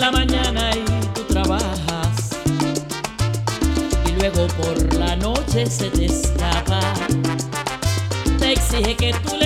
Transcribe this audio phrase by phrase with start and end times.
[0.00, 2.30] La mañana y tú trabajas.
[4.08, 6.80] Y luego por la noche se te escapa.
[8.38, 9.39] Te exige que tú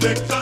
[0.00, 0.39] Que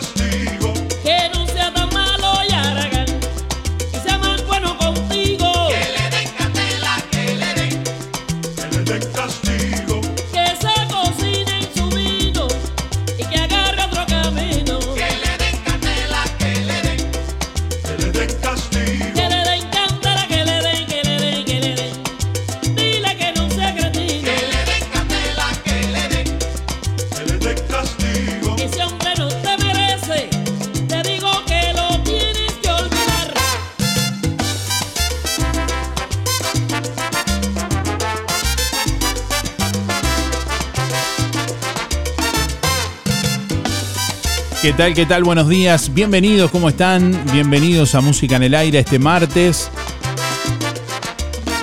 [44.79, 44.95] tal?
[44.95, 45.25] ¿Qué tal?
[45.25, 45.93] Buenos días.
[45.93, 47.21] Bienvenidos, ¿cómo están?
[47.33, 49.73] Bienvenidos a Música en el Aire este martes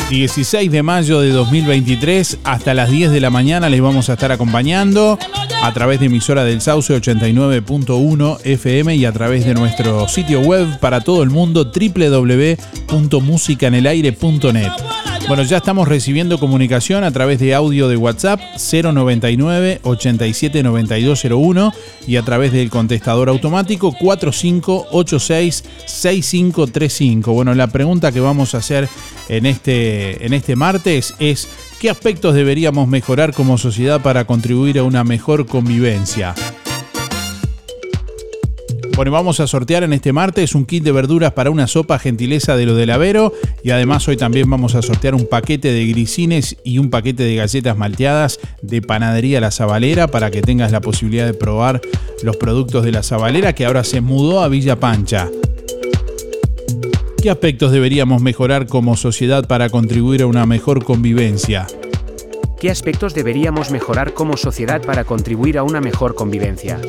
[0.09, 2.39] 16 de mayo de 2023.
[2.43, 5.17] Hasta las 10 de la mañana les vamos a estar acompañando
[5.63, 10.77] a través de emisora del Sauce 89.1 FM y a través de nuestro sitio web
[10.81, 14.71] para todo el mundo www.musicanelaire.net.
[15.27, 18.39] Bueno, ya estamos recibiendo comunicación a través de audio de WhatsApp
[18.71, 21.73] 099 87 9201
[22.05, 27.33] y a través del contestador automático 4586 6535.
[27.33, 28.87] Bueno, la pregunta que vamos a hacer
[29.27, 31.49] en este, en este martes es
[31.79, 36.35] ¿qué aspectos deberíamos mejorar como sociedad para contribuir a una mejor convivencia?
[38.95, 42.55] Bueno, vamos a sortear en este martes un kit de verduras para una sopa gentileza
[42.55, 43.33] de lo del Avero.
[43.61, 47.35] Y además hoy también vamos a sortear un paquete de grisines y un paquete de
[47.35, 51.81] galletas malteadas de Panadería La Zabalera para que tengas la posibilidad de probar
[52.23, 55.29] los productos de La Zabalera que ahora se mudó a Villa Pancha.
[57.21, 61.67] ¿Qué aspectos deberíamos mejorar como sociedad para contribuir a una mejor convivencia?
[62.61, 66.79] ¿Qué aspectos deberíamos mejorar como sociedad para contribuir a una mejor convivencia?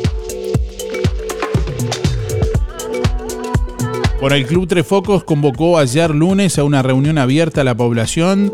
[4.18, 8.50] Bueno, el Club Tres Focos convocó ayer lunes a una reunión abierta a la población,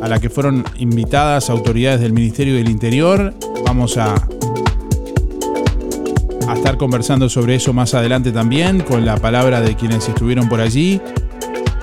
[0.00, 3.34] a la que fueron invitadas autoridades del Ministerio del Interior.
[3.66, 4.14] Vamos a,
[6.46, 10.60] a estar conversando sobre eso más adelante también, con la palabra de quienes estuvieron por
[10.60, 11.00] allí.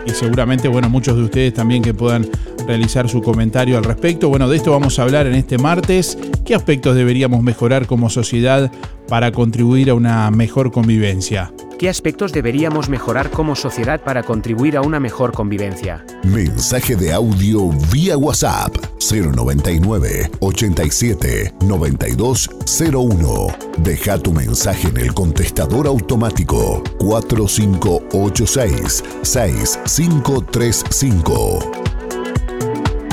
[0.05, 2.25] Y seguramente, bueno, muchos de ustedes también que puedan
[2.65, 4.29] realizar su comentario al respecto.
[4.29, 6.17] Bueno, de esto vamos a hablar en este martes.
[6.45, 8.71] ¿Qué aspectos deberíamos mejorar como sociedad
[9.09, 11.51] para contribuir a una mejor convivencia?
[11.77, 16.05] ¿Qué aspectos deberíamos mejorar como sociedad para contribuir a una mejor convivencia?
[16.23, 18.73] Mensaje de audio vía WhatsApp
[19.11, 23.47] 099 87 9201.
[23.79, 31.84] Deja tu mensaje en el contestador automático 4586 6535.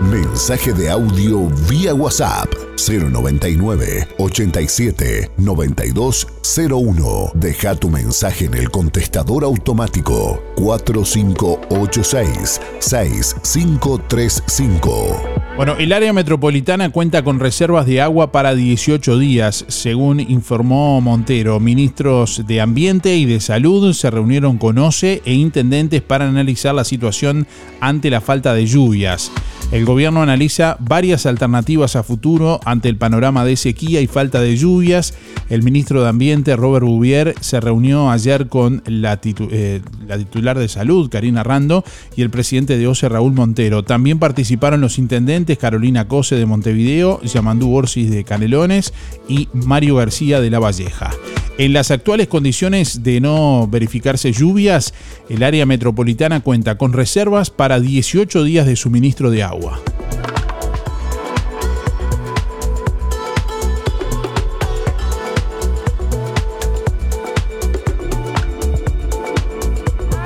[0.00, 7.30] Mensaje de audio vía WhatsApp 099 87 9201.
[7.34, 15.45] Deja tu mensaje en el contestador automático 4586 6535.
[15.56, 21.60] Bueno, el área metropolitana cuenta con reservas de agua para 18 días, según informó Montero.
[21.60, 26.84] Ministros de Ambiente y de Salud se reunieron con OCE e intendentes para analizar la
[26.84, 27.46] situación
[27.80, 29.32] ante la falta de lluvias.
[29.72, 34.56] El gobierno analiza varias alternativas a futuro ante el panorama de sequía y falta de
[34.56, 35.14] lluvias.
[35.50, 39.80] El ministro de Ambiente, Robert Bouvier, se reunió ayer con la, eh,
[40.18, 41.82] titular de Salud, Karina Rando,
[42.14, 43.82] y el presidente de OCE, Raúl Montero.
[43.82, 48.92] También participaron los intendentes Carolina Cose de Montevideo, Yamandú Orsis de Canelones
[49.28, 51.12] y Mario García de La Valleja.
[51.58, 54.92] En las actuales condiciones de no verificarse lluvias,
[55.30, 59.80] el área metropolitana cuenta con reservas para 18 días de suministro de agua.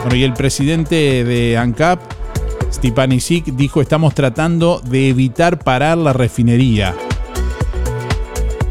[0.02, 2.00] Bueno, y el presidente de ANCAP,
[2.72, 6.94] Stipanisic, dijo estamos tratando de evitar parar la refinería.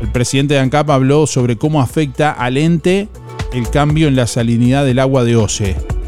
[0.01, 3.09] El presidente de ANCAP habló sobre cómo afecta al ente
[3.53, 5.98] el cambio en la salinidad del agua de OCE.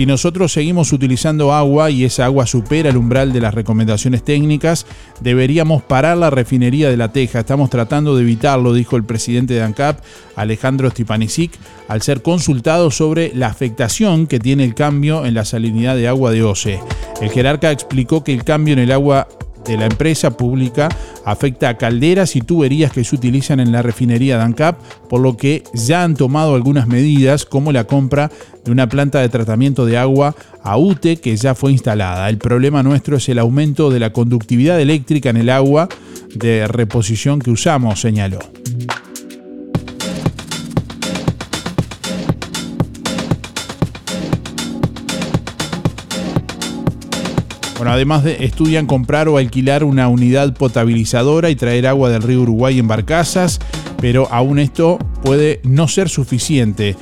[0.00, 4.86] Si nosotros seguimos utilizando agua y esa agua supera el umbral de las recomendaciones técnicas,
[5.20, 7.40] deberíamos parar la refinería de La Teja.
[7.40, 10.00] Estamos tratando de evitarlo, dijo el presidente de ANCAP,
[10.36, 11.52] Alejandro Stipanisic,
[11.86, 16.30] al ser consultado sobre la afectación que tiene el cambio en la salinidad de agua
[16.30, 16.80] de OCE.
[17.20, 19.28] El jerarca explicó que el cambio en el agua
[19.64, 20.88] de la empresa pública
[21.24, 25.36] afecta a calderas y tuberías que se utilizan en la refinería de ANCAP, por lo
[25.36, 28.30] que ya han tomado algunas medidas como la compra
[28.64, 32.28] de una planta de tratamiento de agua a UTE que ya fue instalada.
[32.28, 35.88] El problema nuestro es el aumento de la conductividad eléctrica en el agua
[36.34, 38.38] de reposición que usamos, señaló.
[47.80, 52.42] Bueno, además de, estudian comprar o alquilar una unidad potabilizadora y traer agua del río
[52.42, 53.58] Uruguay en barcazas,
[54.02, 56.94] pero aún esto puede no ser suficiente.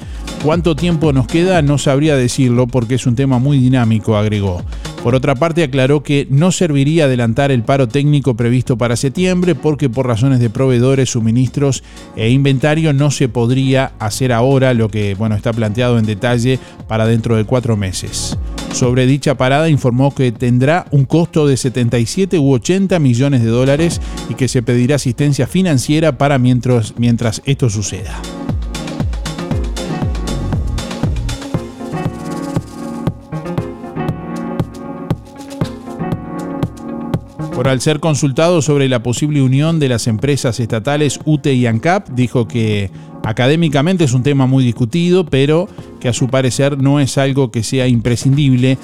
[0.44, 1.62] ¿Cuánto tiempo nos queda?
[1.62, 4.62] No sabría decirlo porque es un tema muy dinámico, agregó.
[5.02, 9.88] Por otra parte, aclaró que no serviría adelantar el paro técnico previsto para septiembre porque
[9.88, 11.84] por razones de proveedores, suministros
[12.16, 17.06] e inventario no se podría hacer ahora lo que bueno, está planteado en detalle para
[17.06, 18.36] dentro de cuatro meses.
[18.72, 24.00] Sobre dicha parada informó que tendrá un costo de 77 u 80 millones de dólares
[24.28, 28.20] y que se pedirá asistencia financiera para mientras, mientras esto suceda.
[37.58, 42.10] Por al ser consultado sobre la posible unión de las empresas estatales UTE y ANCAP,
[42.10, 42.88] dijo que
[43.24, 47.64] académicamente es un tema muy discutido, pero que a su parecer no es algo que
[47.64, 48.78] sea imprescindible,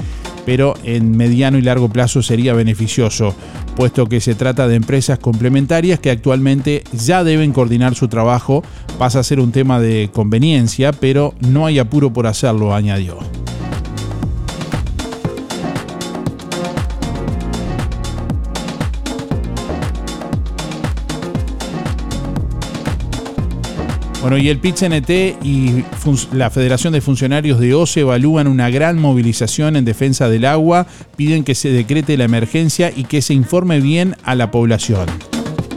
[0.45, 3.37] pero en mediano y largo plazo sería beneficioso,
[3.77, 8.65] puesto que se trata de empresas complementarias que actualmente ya deben coordinar su trabajo,
[8.99, 13.19] pasa a ser un tema de conveniencia, pero no hay apuro por hacerlo, añadió.
[24.25, 25.85] Bueno, y el PIT-CNT y
[26.33, 31.45] la Federación de Funcionarios de OCE evalúan una gran movilización en defensa del agua, piden
[31.45, 35.11] que se decrete la emergencia y que se informe bien a la población.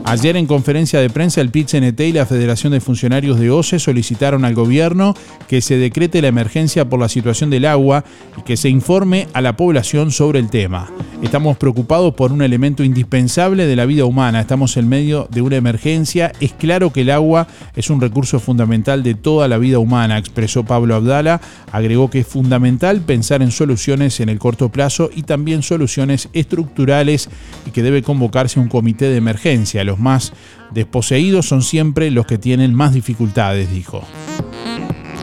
[0.09, 4.45] Ayer en conferencia de prensa el pit y la Federación de Funcionarios de OCE solicitaron
[4.45, 5.13] al gobierno
[5.49, 8.05] que se decrete la emergencia por la situación del agua
[8.37, 10.89] y que se informe a la población sobre el tema.
[11.21, 15.57] Estamos preocupados por un elemento indispensable de la vida humana, estamos en medio de una
[15.57, 20.17] emergencia, es claro que el agua es un recurso fundamental de toda la vida humana,
[20.17, 21.41] expresó Pablo Abdala,
[21.73, 27.29] agregó que es fundamental pensar en soluciones en el corto plazo y también soluciones estructurales
[27.65, 30.33] y que debe convocarse un comité de emergencia más
[30.71, 34.03] desposeídos son siempre los que tienen más dificultades, dijo.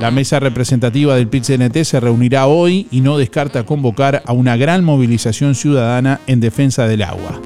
[0.01, 4.85] La mesa representativa del pit se reunirá hoy y no descarta convocar a una gran
[4.85, 7.41] movilización ciudadana en defensa del agua.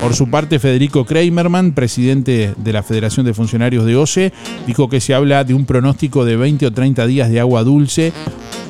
[0.00, 4.32] Por su parte, Federico Kramerman, presidente de la Federación de Funcionarios de OCE,
[4.66, 8.12] dijo que se habla de un pronóstico de 20 o 30 días de agua dulce,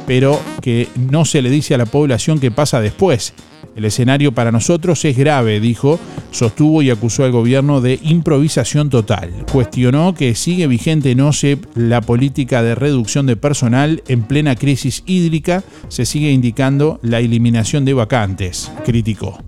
[0.07, 3.35] pero que no se le dice a la población qué pasa después.
[3.77, 5.99] El escenario para nosotros es grave, dijo,
[6.31, 9.31] sostuvo y acusó al gobierno de improvisación total.
[9.51, 15.03] Cuestionó que sigue vigente en OSEP la política de reducción de personal en plena crisis
[15.07, 19.39] hídrica, se sigue indicando la eliminación de vacantes, criticó.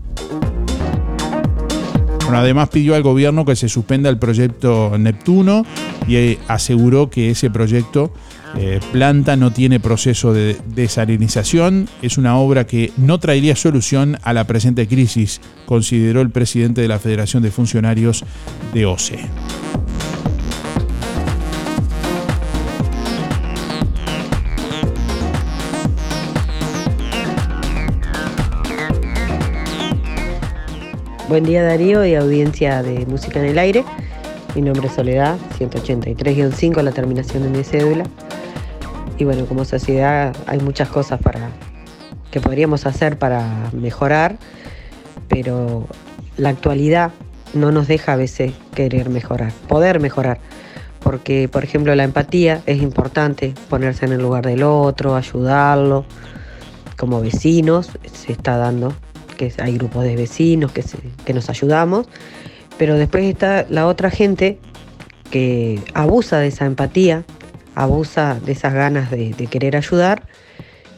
[2.33, 5.65] además pidió al gobierno que se suspenda el proyecto Neptuno
[6.09, 8.13] y eh, aseguró que ese proyecto
[8.55, 14.33] eh, planta no tiene proceso de desalinización, es una obra que no traería solución a
[14.33, 18.25] la presente crisis, consideró el presidente de la Federación de Funcionarios
[18.73, 19.19] de OCE.
[31.29, 33.85] Buen día Darío y audiencia de Música en el Aire.
[34.55, 38.05] Mi nombre es Soledad, 183-5, la terminación de mi cédula.
[39.19, 41.51] Y bueno, como sociedad hay muchas cosas para
[42.31, 44.37] que podríamos hacer para mejorar,
[45.29, 45.87] pero
[46.37, 47.13] la actualidad
[47.55, 50.39] no nos deja a veces querer mejorar, poder mejorar.
[51.01, 56.05] Porque, por ejemplo, la empatía es importante, ponerse en el lugar del otro, ayudarlo.
[56.97, 58.93] Como vecinos se está dando,
[59.37, 60.85] que hay grupos de vecinos que,
[61.25, 62.07] que nos ayudamos,
[62.77, 64.59] pero después está la otra gente
[65.31, 67.25] que abusa de esa empatía
[67.77, 70.23] abusa de esas ganas de, querer ayudar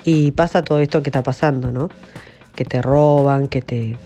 [0.05, 1.91] y pasa todo esto que está pasando, ¿no?
[2.55, 3.97] Que te roban, que te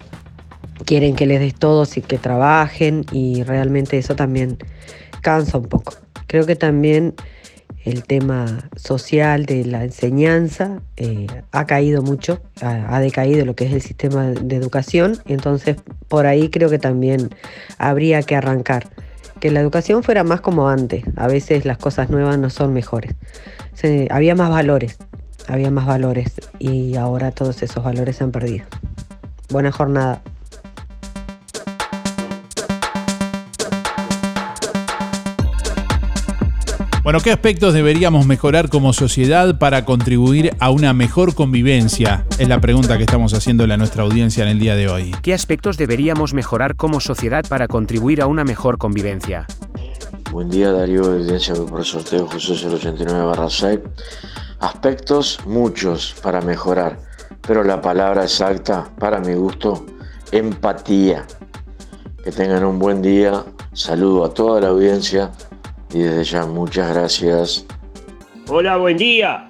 [0.84, 4.58] quieren que les des todo y que trabajen y realmente eso también
[5.20, 5.94] cansa un poco.
[6.26, 7.14] Creo que también
[7.84, 13.72] el tema social de la enseñanza eh, ha caído mucho, ha, decaído lo que es
[13.72, 15.76] el sistema de educación, entonces
[16.08, 17.30] por ahí creo que también
[17.78, 18.88] habría que arrancar
[19.42, 21.02] que la educación fuera más como antes.
[21.16, 23.16] A veces las cosas nuevas no son mejores.
[24.10, 24.98] había más valores,
[25.48, 28.66] había más valores y ahora todos esos valores se han perdido.
[29.50, 30.22] Buena jornada.
[37.02, 42.24] Bueno, ¿qué aspectos deberíamos mejorar como sociedad para contribuir a una mejor convivencia?
[42.38, 45.10] Es la pregunta que estamos haciendo a nuestra audiencia en el día de hoy.
[45.20, 49.46] ¿Qué aspectos deberíamos mejorar como sociedad para contribuir a una mejor convivencia?
[50.30, 53.80] Buen día Darío, evidencia por sorteo José 089 6.
[54.60, 57.00] Aspectos muchos para mejorar.
[57.44, 59.86] pero la palabra exacta, para mi gusto,
[60.30, 61.26] empatía.
[62.22, 63.42] Que tengan un buen día.
[63.72, 65.32] Saludo a toda la audiencia
[65.94, 67.66] y desde ya muchas gracias.
[68.48, 69.46] Hola, buen día.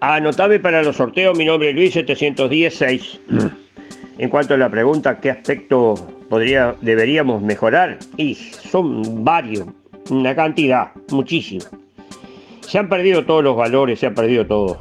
[0.00, 3.20] Anotame para los sorteos, mi nombre es Luis 716.
[4.18, 5.94] En cuanto a la pregunta, ¿qué aspecto
[6.28, 7.98] podría, deberíamos mejorar?
[8.16, 9.66] Y son varios,
[10.10, 11.64] una cantidad, muchísimo.
[12.60, 14.78] Se han perdido todos los valores, se ha perdido todo.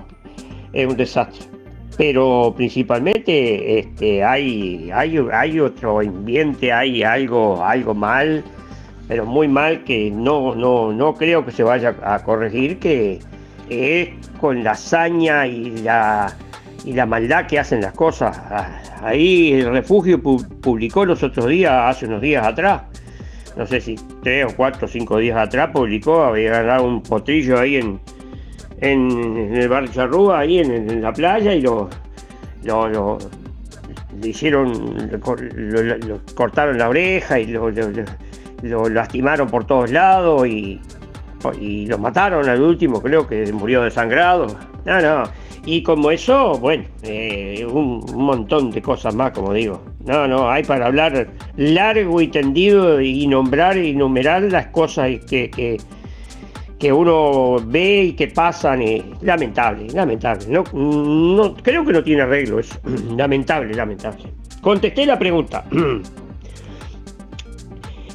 [0.73, 1.45] Es un desastre.
[1.97, 8.43] Pero principalmente este, hay, hay, hay otro ambiente, hay algo, algo mal,
[9.11, 13.19] pero muy mal que no, no, no creo que se vaya a corregir, que
[13.69, 14.07] es
[14.39, 16.33] con la hazaña y la,
[16.85, 18.39] y la maldad que hacen las cosas.
[19.03, 22.83] Ahí el refugio publicó los otros días, hace unos días atrás,
[23.57, 27.59] no sé si tres o cuatro o cinco días atrás, publicó, había ganado un potrillo
[27.59, 27.99] ahí en,
[28.79, 31.89] en, el barrio Charrúa, ahí en, la playa, y lo,
[32.63, 33.17] lo,
[34.23, 37.69] hicieron, lo, cortaron la oreja y lo,
[38.63, 40.79] lastimaron por todos lados y,
[41.59, 44.47] y lo mataron al último, creo que murió desangrado.
[44.85, 45.23] No, no.
[45.65, 49.81] Y como eso, bueno, eh, un, montón de cosas más, como digo.
[50.03, 55.51] No, no, hay para hablar largo y tendido y nombrar y numerar las cosas que,
[55.51, 55.77] que,
[56.79, 58.81] que uno ve y que pasan.
[58.81, 60.45] Y, lamentable, lamentable.
[60.47, 62.79] No, no, creo que no tiene arreglo eso.
[63.15, 64.23] lamentable, lamentable.
[64.61, 65.63] Contesté la pregunta.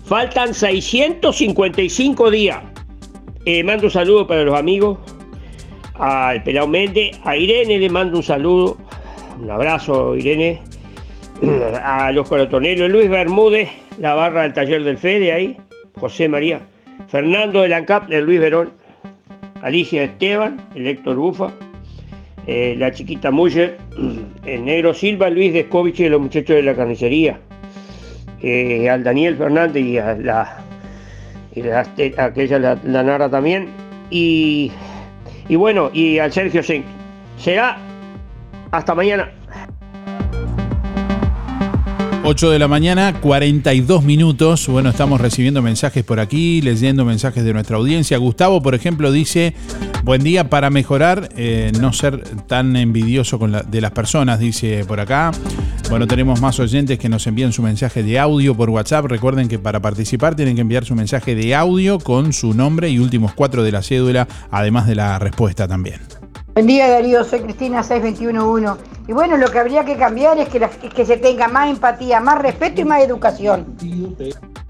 [0.07, 2.59] Faltan 655 días.
[3.45, 4.99] Eh, mando un saludo para los amigos
[5.95, 8.77] al Pelao Méndez, a Irene le mando un saludo,
[9.41, 10.61] un abrazo Irene,
[11.83, 15.57] a los corotoneros Luis Bermúdez, la barra del taller del Fede ahí,
[15.99, 16.61] José María,
[17.09, 18.75] Fernando del ANCAP de Luis Verón,
[19.61, 21.51] Alicia Esteban, el Héctor Bufa,
[22.47, 23.79] eh, la chiquita Muller,
[24.47, 27.41] el negro Silva, Luis Descovich y los muchachos de la carnicería,
[28.43, 30.59] al Daniel Fernández y a la,
[32.19, 33.69] aquella la, Nara también,
[34.11, 34.71] y
[35.49, 36.85] y bueno, y al Sergio Sink.
[37.39, 37.79] Será
[38.71, 39.31] hasta mañana.
[42.29, 44.67] 8 de la mañana, 42 minutos.
[44.67, 48.19] Bueno, estamos recibiendo mensajes por aquí, leyendo mensajes de nuestra audiencia.
[48.19, 49.55] Gustavo, por ejemplo, dice,
[50.03, 54.99] buen día para mejorar, eh, no ser tan envidioso con de las personas, dice por
[54.99, 55.31] acá.
[55.89, 59.05] Bueno, tenemos más oyentes que nos envían su mensaje de audio por WhatsApp.
[59.05, 62.99] Recuerden que para participar tienen que enviar su mensaje de audio con su nombre y
[62.99, 66.01] últimos cuatro de la cédula, además de la respuesta también.
[66.57, 68.83] Buen día Darío, soy Cristina 6211.
[69.09, 72.41] Y bueno, lo que habría que cambiar es que, que se tenga más empatía, más
[72.41, 73.77] respeto y más educación.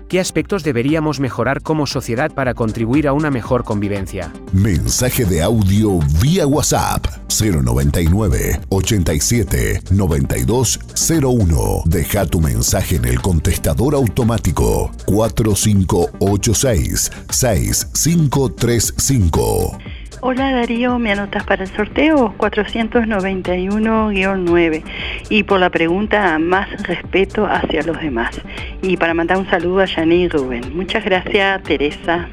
[0.09, 4.33] ¿Qué aspectos deberíamos mejorar como sociedad para contribuir a una mejor convivencia?
[4.53, 11.83] Mensaje de audio vía WhatsApp 099 87 9201.
[11.85, 19.79] Deja tu mensaje en el contestador automático 4586 6535.
[20.29, 22.35] Hola Darío, ¿me anotas para el sorteo?
[22.37, 24.83] 491-9.
[25.29, 28.41] Y por la pregunta, más respeto hacia los demás.
[28.83, 30.77] Y para mandar un saludo a Yani y Rubén.
[30.77, 32.29] Muchas gracias, Teresa.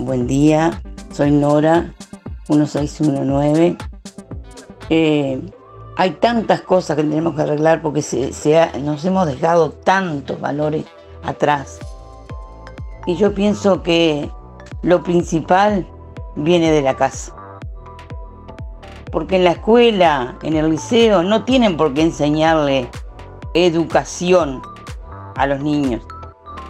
[0.00, 0.78] Buen día,
[1.12, 1.90] soy Nora,
[2.50, 3.78] 1619.
[4.90, 5.40] Eh,
[5.96, 8.02] hay tantas cosas que tenemos que arreglar porque
[8.82, 10.84] nos hemos dejado tantos valores
[11.22, 11.80] atrás
[13.10, 14.30] y yo pienso que
[14.82, 15.84] lo principal
[16.36, 17.34] viene de la casa.
[19.10, 22.88] Porque en la escuela, en el liceo, no tienen por qué enseñarle
[23.52, 24.62] educación
[25.34, 26.02] a los niños,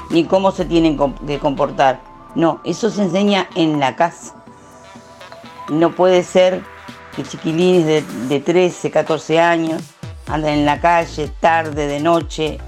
[0.08, 2.00] ni cómo se tienen que comportar.
[2.34, 4.42] No, eso se enseña en la casa.
[5.68, 6.62] No puede ser
[7.14, 9.82] que chiquilines de, de 13, 14 años
[10.26, 12.58] anden en la calle tarde, de noche.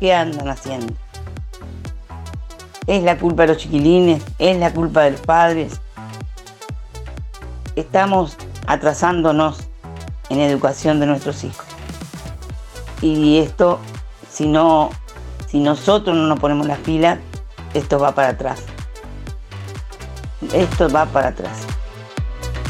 [0.00, 1.03] ¿Qué andan haciendo?
[2.86, 5.80] Es la culpa de los chiquilines, es la culpa de los padres.
[7.76, 9.68] Estamos atrasándonos
[10.28, 11.66] en educación de nuestros hijos.
[13.00, 13.80] Y esto,
[14.30, 14.90] si no,
[15.46, 17.18] si nosotros no nos ponemos las pilas,
[17.74, 18.62] esto va para atrás.
[20.52, 21.66] Esto va para atrás.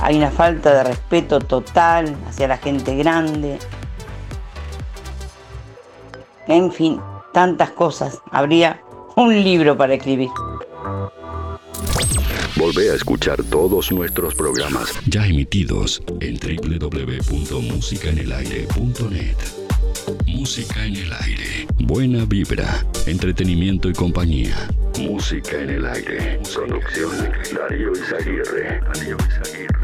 [0.01, 3.59] Hay una falta de respeto total hacia la gente grande.
[6.47, 7.01] En fin,
[7.33, 8.21] tantas cosas.
[8.31, 8.84] Habría
[9.17, 10.31] un libro para escribir.
[12.57, 19.37] Volvé a escuchar todos nuestros programas ya emitidos en www.musicaenelaire.net.
[20.27, 21.69] Música en el aire.
[21.81, 24.57] Buena vibra, entretenimiento y compañía.
[24.99, 26.41] Música en el aire.
[26.55, 27.13] Producción
[27.55, 28.81] Darío Izaguirre.
[28.81, 29.84] Darío Izaguirre.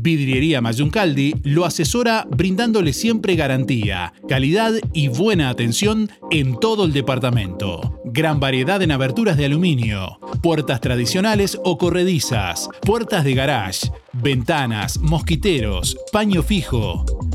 [0.00, 8.00] Vidriería Mayuncaldi lo asesora brindándole siempre garantía, calidad y buena atención en todo el departamento.
[8.04, 15.96] Gran variedad en aberturas de aluminio, puertas tradicionales o corredizas, puertas de garage, ventanas, mosquiteros,
[16.10, 17.04] paño fijo,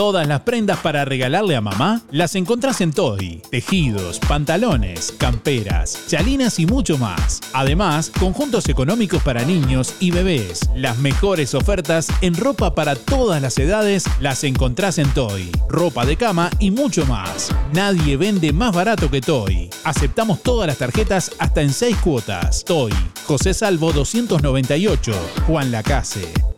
[0.00, 3.42] Todas las prendas para regalarle a mamá las encontrás en Toy.
[3.50, 7.40] Tejidos, pantalones, camperas, chalinas y mucho más.
[7.52, 10.70] Además, conjuntos económicos para niños y bebés.
[10.74, 15.52] Las mejores ofertas en ropa para todas las edades las encontrás en Toy.
[15.68, 17.50] Ropa de cama y mucho más.
[17.74, 19.68] Nadie vende más barato que Toy.
[19.84, 22.64] Aceptamos todas las tarjetas hasta en 6 cuotas.
[22.64, 22.94] Toy.
[23.26, 25.12] José Salvo 298.
[25.46, 26.49] Juan Lacase.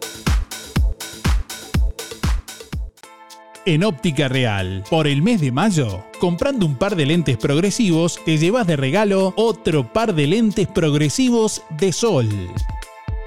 [3.65, 8.37] En Óptica Real, por el mes de mayo, comprando un par de lentes progresivos, te
[8.37, 12.29] llevas de regalo otro par de lentes progresivos de sol.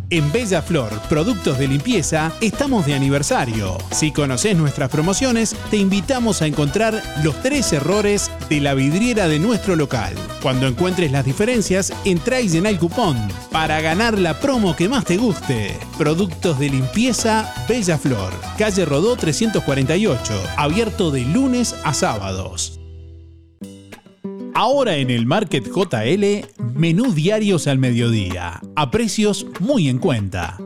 [0.09, 3.77] En Bella Flor, productos de limpieza, estamos de aniversario.
[3.91, 9.37] Si conoces nuestras promociones, te invitamos a encontrar los tres errores de la vidriera de
[9.39, 10.15] nuestro local.
[10.41, 13.17] Cuando encuentres las diferencias, entra y llena el cupón
[13.51, 15.77] para ganar la promo que más te guste.
[15.97, 22.76] Productos de limpieza Bella Flor, calle Rodó 348, abierto de lunes a sábados.
[24.59, 30.57] Ahora en el Market JL, menú diarios al mediodía, a precios muy en cuenta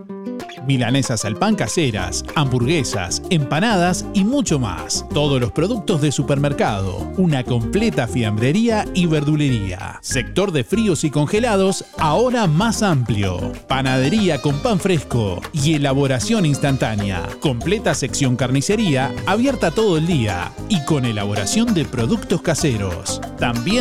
[0.65, 5.05] milanesas al pan caseras, hamburguesas, empanadas y mucho más.
[5.13, 9.99] Todos los productos de supermercado, una completa fiambrería y verdulería.
[10.01, 13.51] Sector de fríos y congelados, ahora más amplio.
[13.67, 17.27] Panadería con pan fresco y elaboración instantánea.
[17.39, 23.21] Completa sección carnicería, abierta todo el día y con elaboración de productos caseros.
[23.37, 23.80] También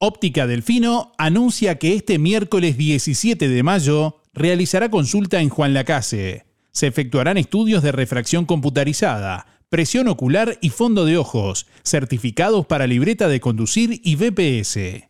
[0.00, 6.47] Óptica Delfino anuncia que este miércoles 17 de mayo realizará consulta en Juan Lacase
[6.78, 13.26] se efectuarán estudios de refracción computarizada, presión ocular y fondo de ojos, certificados para libreta
[13.26, 15.08] de conducir y BPS.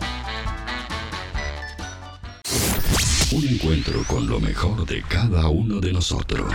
[3.30, 6.50] Un encuentro con lo mejor de cada uno de nosotros.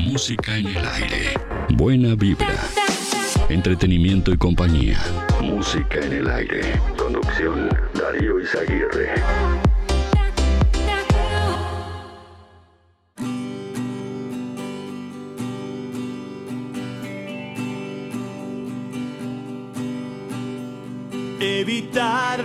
[0.00, 1.34] Música en el aire.
[1.70, 2.58] Buena vibra
[3.52, 4.98] entretenimiento y compañía.
[5.40, 6.60] Música en el aire.
[6.96, 9.14] Conducción, Darío Izaguirre.
[21.40, 22.44] Evitar,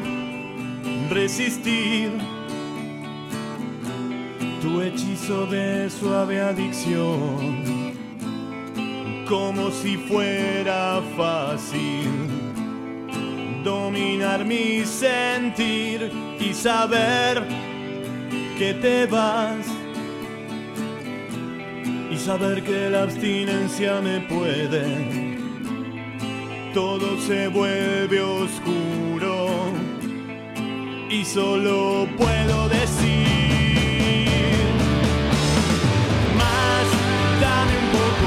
[1.10, 2.12] resistir
[4.62, 7.87] tu hechizo de suave adicción
[9.30, 12.10] como si fuera fácil
[13.64, 17.44] dominar mi sentir y saber
[18.58, 19.66] que te vas
[22.10, 25.38] y saber que la abstinencia me puede.
[26.74, 29.48] Todo se vuelve oscuro
[31.10, 33.28] y solo puedo decir
[36.38, 36.88] más,
[37.42, 38.27] dame un poco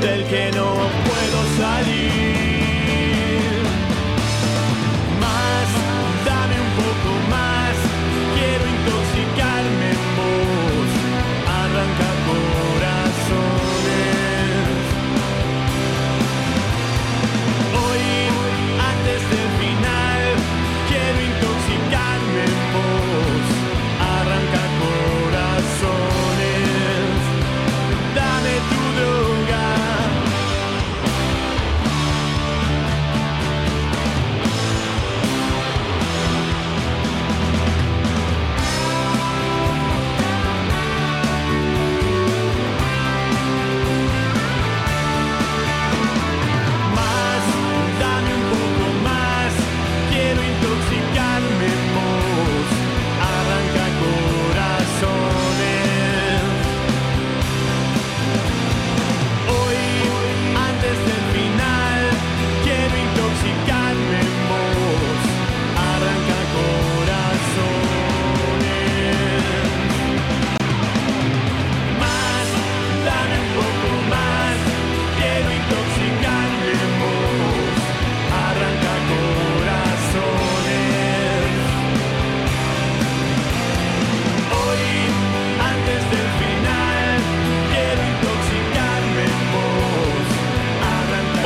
[0.00, 2.45] del que no puedo salir.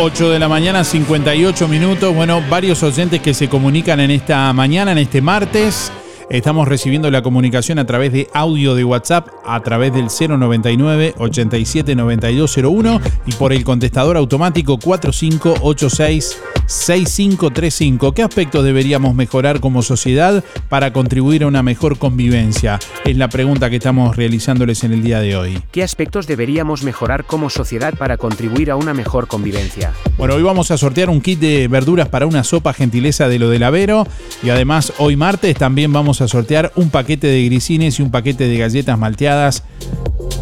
[0.03, 2.15] 8 de la mañana, 58 minutos.
[2.15, 5.93] Bueno, varios oyentes que se comunican en esta mañana, en este martes.
[6.31, 11.95] Estamos recibiendo la comunicación a través de audio de WhatsApp, a través del 099 87
[11.95, 16.39] 9201 y por el contestador automático 4586
[16.71, 18.13] 6535.
[18.13, 22.79] ¿Qué aspectos deberíamos mejorar como sociedad para contribuir a una mejor convivencia?
[23.05, 25.61] Es la pregunta que estamos realizándoles en el día de hoy.
[25.73, 29.93] ¿Qué aspectos deberíamos mejorar como sociedad para contribuir a una mejor convivencia?
[30.17, 33.51] Bueno, hoy vamos a sortear un kit de verduras para una sopa gentileza de lo
[33.51, 34.07] del Avero
[34.43, 38.47] y además hoy martes también vamos a sortear un paquete de grisines y un paquete
[38.47, 39.65] de galletas malteadas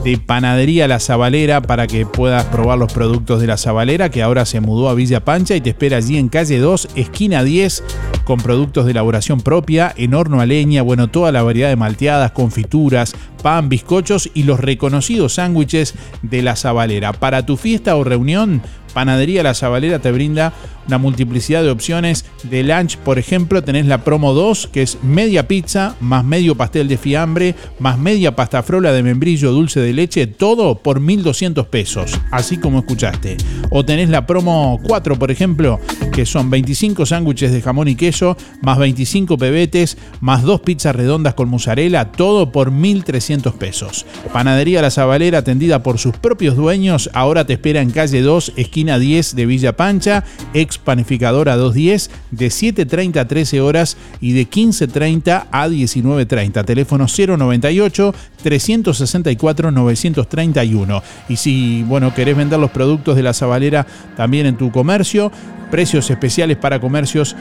[0.05, 4.45] de Panadería La Zabalera para que puedas probar los productos de La Zabalera que ahora
[4.45, 7.85] se mudó a Villa Pancha y te espera allí en calle 2, esquina 10
[8.25, 12.33] con productos de elaboración propia, en horno a leña, bueno, toda la variedad de malteadas,
[12.33, 17.13] confituras, pan, bizcochos y los reconocidos sándwiches de La Zabalera.
[17.13, 20.53] Para tu fiesta o reunión, Panadería La Zabalera te brinda
[20.89, 22.97] una multiplicidad de opciones de lunch.
[22.97, 27.55] Por ejemplo, tenés la promo 2, que es media pizza, más medio pastel de fiambre,
[27.79, 32.81] más media pasta frola de membrillo dulce de leche, todo por 1.200 pesos, así como
[32.81, 33.37] escuchaste.
[33.71, 35.79] O tenés la promo 4, por ejemplo,
[36.13, 41.35] que son 25 sándwiches de jamón y queso, más 25 pebetes, más dos pizzas redondas
[41.35, 44.07] con mozzarella, todo por 1.300 pesos.
[44.33, 48.99] Panadería La Zabalera, atendida por sus propios dueños, ahora te espera en calle 2, esquina
[48.99, 50.25] 10 de Villa Pancha,
[50.55, 56.65] ex Panificadora 210 de 7.30 a 13 horas y de 15.30 a 19.30.
[56.65, 61.03] Teléfono 098 364 931.
[61.29, 65.31] Y si, bueno, querés vender los productos de la Zabalera también en tu comercio,
[65.71, 67.37] precios especiales para comercios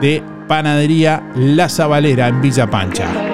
[0.00, 3.25] de Panadería La Zabalera en Villa Pancha.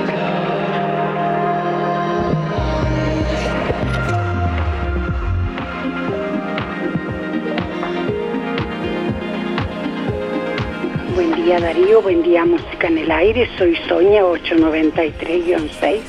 [11.60, 16.00] Darío, buen día Música en el Aire, soy Soña 893-6.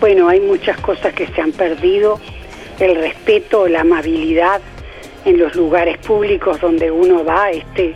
[0.00, 2.18] Bueno, hay muchas cosas que se han perdido,
[2.80, 4.62] el respeto, la amabilidad
[5.26, 7.94] en los lugares públicos donde uno va, este,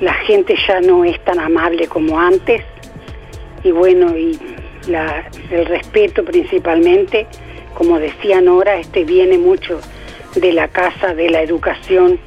[0.00, 2.62] la gente ya no es tan amable como antes.
[3.62, 4.38] Y bueno, y
[5.50, 7.28] el respeto principalmente,
[7.74, 9.80] como decía Nora, este viene mucho
[10.34, 12.18] de la casa, de la educación.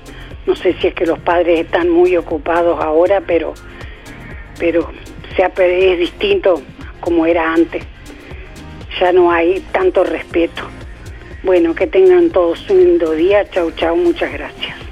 [0.46, 3.54] No sé si es que los padres están muy ocupados ahora, pero,
[4.60, 4.92] pero
[5.38, 6.62] es distinto
[7.00, 7.84] como era antes.
[9.00, 10.64] Ya no hay tanto respeto.
[11.44, 13.50] Bueno, que tengan todos un lindo día.
[13.50, 14.85] Chau, chau, muchas gracias.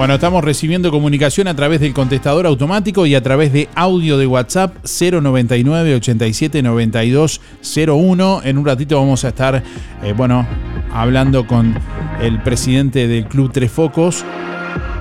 [0.00, 4.26] Bueno, estamos recibiendo comunicación a través del contestador automático y a través de audio de
[4.26, 7.42] WhatsApp 099 87 92
[7.86, 8.40] 01.
[8.44, 9.62] En un ratito vamos a estar,
[10.02, 10.46] eh, bueno,
[10.90, 11.74] hablando con
[12.18, 14.24] el presidente del Club Tres Focos,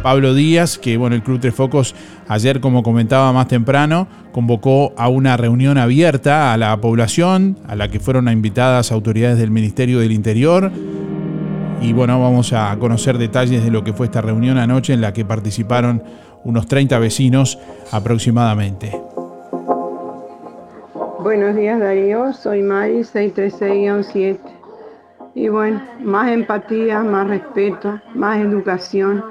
[0.03, 1.95] Pablo Díaz, que bueno, el Club Tres Focos
[2.27, 7.87] ayer, como comentaba más temprano, convocó a una reunión abierta a la población, a la
[7.87, 10.73] que fueron invitadas autoridades del Ministerio del Interior.
[11.81, 15.13] Y bueno, vamos a conocer detalles de lo que fue esta reunión anoche en la
[15.13, 16.03] que participaron
[16.43, 17.57] unos 30 vecinos
[17.91, 18.91] aproximadamente.
[21.19, 24.39] Buenos días Darío, soy Mari 636-7.
[25.35, 29.23] Y bueno, más empatía, más respeto, más educación,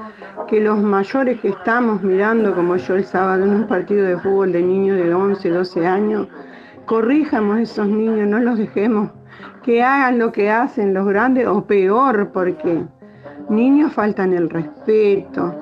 [0.48, 4.52] que los mayores que estamos mirando, como yo el sábado en un partido de fútbol
[4.52, 6.28] de niños de 11, 12 años,
[6.88, 9.10] corrijamos a esos niños, no los dejemos
[9.62, 12.82] que hagan lo que hacen los grandes o peor, porque
[13.50, 15.54] niños faltan el respeto,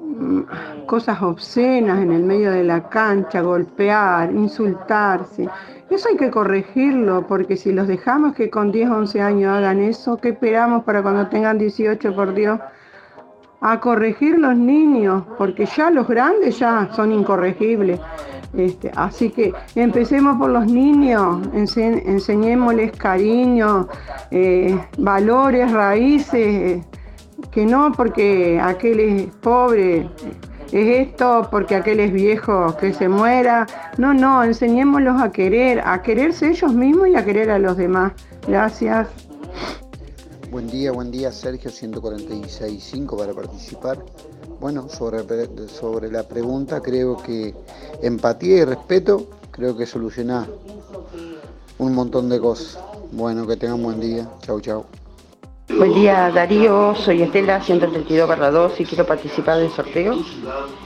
[0.00, 0.40] mm,
[0.86, 5.48] cosas obscenas en el medio de la cancha, golpear, insultarse.
[5.88, 10.16] Eso hay que corregirlo, porque si los dejamos que con 10, 11 años hagan eso,
[10.16, 12.58] ¿qué esperamos para cuando tengan 18, por Dios?
[13.62, 18.00] A corregir los niños, porque ya los grandes ya son incorregibles.
[18.54, 23.88] Este, así que empecemos por los niños, ense- enseñémosles cariño,
[24.30, 26.84] eh, valores, raíces,
[27.50, 30.08] que no porque aquel es pobre,
[30.70, 33.66] es esto, porque aquel es viejo, que se muera.
[33.96, 38.12] No, no, enseñémoslos a querer, a quererse ellos mismos y a querer a los demás.
[38.46, 39.08] Gracias.
[40.52, 44.04] Buen día, buen día, Sergio 146.5 para participar.
[44.60, 45.24] Bueno, sobre,
[45.66, 47.54] sobre la pregunta, creo que
[48.02, 50.46] empatía y respeto, creo que soluciona
[51.78, 52.78] un montón de cosas.
[53.12, 54.30] Bueno, que tengan buen día.
[54.42, 54.84] Chau, chau.
[55.68, 60.18] Buen día Darío, soy Estela 132 2 y quiero participar del sorteo.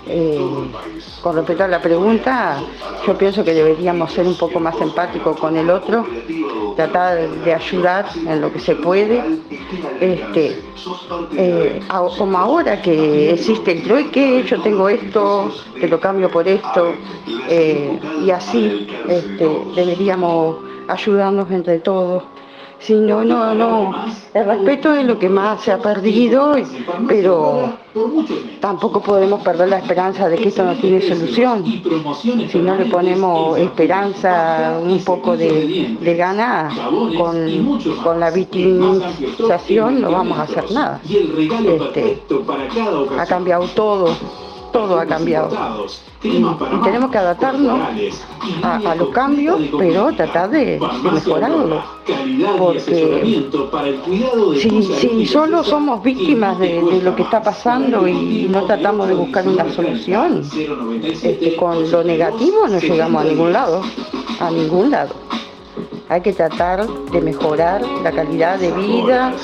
[0.07, 0.39] Eh,
[1.22, 2.59] con respecto a la pregunta,
[3.07, 6.07] yo pienso que deberíamos ser un poco más empáticos con el otro,
[6.77, 9.22] tratar de ayudar en lo que se puede.
[10.01, 10.62] Este,
[11.37, 11.81] eh,
[12.18, 16.95] como ahora que existe el trueque, yo tengo esto, te lo cambio por esto,
[17.49, 22.22] eh, y así este, deberíamos ayudarnos entre todos.
[22.79, 24.05] Sí, no, no, no.
[24.35, 26.55] El respeto es lo que más se ha perdido,
[27.09, 27.72] pero
[28.61, 31.64] tampoco podemos perder la esperanza de que esto no tiene solución.
[32.49, 36.70] Si no le ponemos esperanza, un poco de, de gana
[37.16, 41.01] con, con la victimización, no vamos a hacer nada.
[41.05, 42.22] Este,
[43.18, 44.14] ha cambiado todo,
[44.77, 45.49] todo ha cambiado.
[46.22, 46.45] Y,
[46.85, 47.81] tenemos que adaptarnos
[48.62, 51.83] a, los cambios, pero tratar de, de mejorarlo.
[52.59, 53.49] Porque
[55.01, 59.49] si, solo somos víctimas de, de lo que está pasando y no tratamos de buscar
[59.49, 60.43] una solución,
[61.03, 63.81] este, con lo negativo no llegamos a ningún lado,
[64.41, 65.14] a ningún lado.
[66.09, 69.35] Hay que tratar de mejorar la calidad de vida,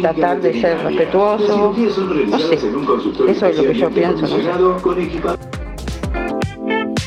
[0.00, 4.26] tratar de ser respetuoso, no sé, eso es lo que yo pienso.
[4.26, 4.78] ¿no?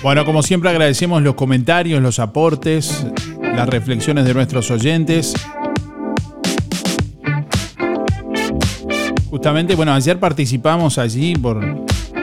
[0.02, 3.06] Bueno, como siempre agradecemos los comentarios, los aportes,
[3.42, 5.34] las reflexiones de nuestros oyentes.
[9.30, 11.58] Justamente, bueno, ayer participamos allí por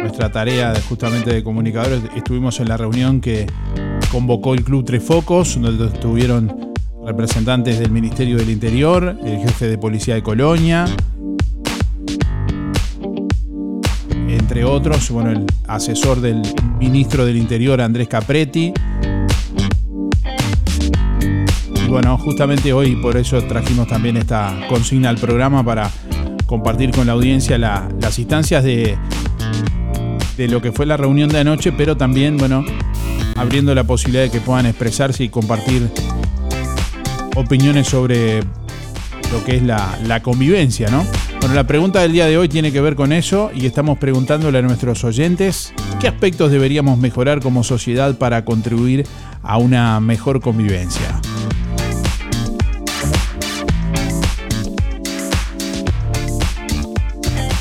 [0.03, 2.03] nuestra tarea de, justamente de comunicadores.
[2.17, 3.47] Estuvimos en la reunión que
[4.13, 6.73] convocó el Club Tres Focos, donde estuvieron
[7.07, 10.85] representantes del Ministerio del Interior, el jefe de policía de Colonia,
[14.29, 16.43] entre otros, bueno, el asesor del
[16.79, 18.75] ministro del Interior, Andrés Capretti.
[21.75, 25.91] Y bueno, justamente hoy por eso trajimos también esta consigna al programa para
[26.45, 28.99] compartir con la audiencia las instancias de,
[30.37, 32.63] de lo que fue la reunión de anoche, pero también, bueno,
[33.37, 35.89] abriendo la posibilidad de que puedan expresarse y compartir
[37.35, 38.41] opiniones sobre
[39.31, 41.05] lo que es la, la convivencia, ¿no?
[41.41, 44.59] Bueno, la pregunta del día de hoy tiene que ver con eso y estamos preguntándole
[44.59, 49.07] a nuestros oyentes qué aspectos deberíamos mejorar como sociedad para contribuir
[49.43, 51.21] a una mejor convivencia.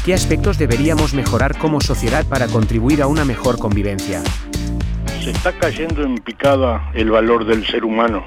[0.05, 4.23] ¿Qué aspectos deberíamos mejorar como sociedad para contribuir a una mejor convivencia?
[5.21, 8.25] Se está cayendo en picada el valor del ser humano.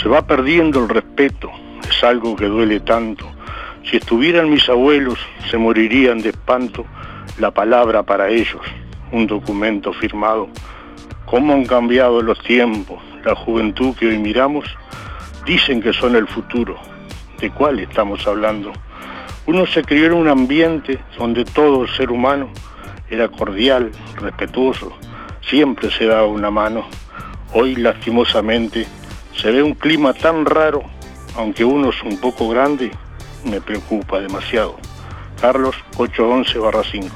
[0.00, 1.50] Se va perdiendo el respeto.
[1.86, 3.30] Es algo que duele tanto.
[3.84, 5.18] Si estuvieran mis abuelos,
[5.50, 6.86] se morirían de espanto.
[7.38, 8.62] La palabra para ellos,
[9.12, 10.48] un documento firmado.
[11.26, 13.02] ¿Cómo han cambiado los tiempos?
[13.22, 14.64] La juventud que hoy miramos
[15.44, 16.78] dicen que son el futuro.
[17.38, 18.72] ¿De cuál estamos hablando?
[19.44, 22.48] Uno se crió en un ambiente donde todo ser humano
[23.10, 23.90] era cordial,
[24.22, 24.96] respetuoso,
[25.48, 26.86] siempre se daba una mano.
[27.52, 28.86] Hoy lastimosamente
[29.36, 30.82] se ve un clima tan raro,
[31.36, 32.90] aunque uno es un poco grande,
[33.44, 34.76] me preocupa demasiado.
[35.40, 36.58] Carlos 811
[36.90, 37.08] 5.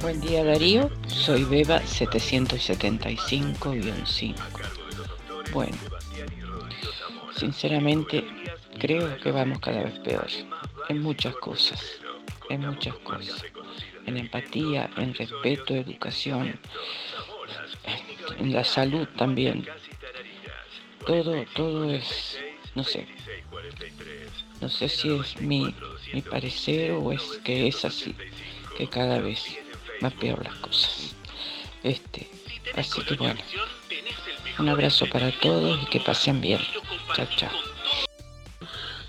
[0.00, 4.34] Buen día Darío, soy Beba 775-5.
[5.52, 5.76] Bueno,
[7.36, 8.24] sinceramente
[8.78, 10.28] creo que vamos cada vez peor
[10.88, 12.00] en muchas cosas,
[12.48, 13.44] en muchas cosas,
[14.06, 16.58] en empatía, en respeto, educación,
[18.38, 19.66] en la salud también.
[21.06, 22.38] Todo, todo es,
[22.74, 23.06] no sé,
[24.60, 25.74] no sé si es mi,
[26.12, 28.14] mi parecer o es que es así,
[28.76, 29.58] que cada vez
[30.00, 31.14] más peor las cosas.
[31.82, 32.28] Este,
[32.76, 33.40] así que bueno,
[34.58, 36.60] un abrazo para todos y que pasen bien.
[37.14, 37.50] Chao, chao.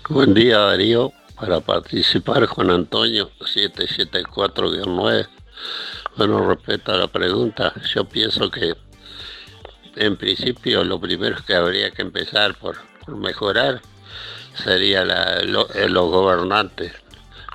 [0.08, 5.28] Buen día Darío, para participar Juan Antonio 774-9.
[6.16, 8.74] Bueno, respecto a la pregunta, yo pienso que
[9.96, 12.76] en principio lo primero que habría que empezar por,
[13.16, 13.80] mejorar
[14.54, 16.92] sería eh, los gobernantes,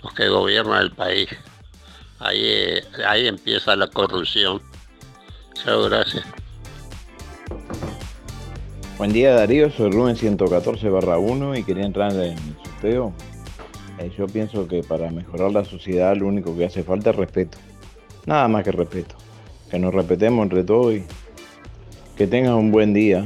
[0.03, 1.29] los que gobiernan el país.
[2.19, 4.61] Ahí, eh, ahí empieza la corrupción.
[5.53, 6.25] Chao, gracias.
[8.97, 13.13] Buen día Darío, soy Rubén 114 barra 1 y quería entrar en el sorteo.
[13.99, 17.57] Eh, yo pienso que para mejorar la sociedad lo único que hace falta es respeto.
[18.25, 19.15] Nada más que respeto.
[19.71, 21.03] Que nos respetemos entre todos y
[22.15, 23.25] que tengan un buen día.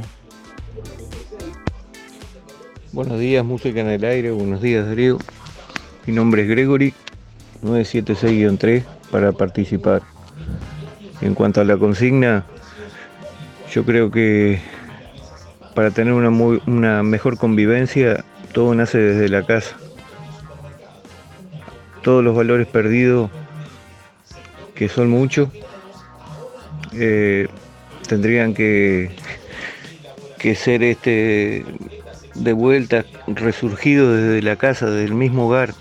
[2.92, 4.30] Buenos días, música en el aire.
[4.30, 5.18] Buenos días Darío.
[6.06, 6.94] Mi nombre es Gregory
[7.62, 10.02] 976-3 para participar.
[11.20, 12.46] En cuanto a la consigna,
[13.70, 14.58] yo creo que
[15.74, 19.76] para tener una mejor convivencia, todo nace desde la casa.
[22.02, 23.30] Todos los valores perdidos,
[24.74, 25.48] que son muchos,
[26.92, 27.48] eh,
[28.08, 29.14] tendrían que,
[30.38, 31.64] que ser este
[32.34, 35.74] de vuelta, resurgido desde la casa, del mismo hogar,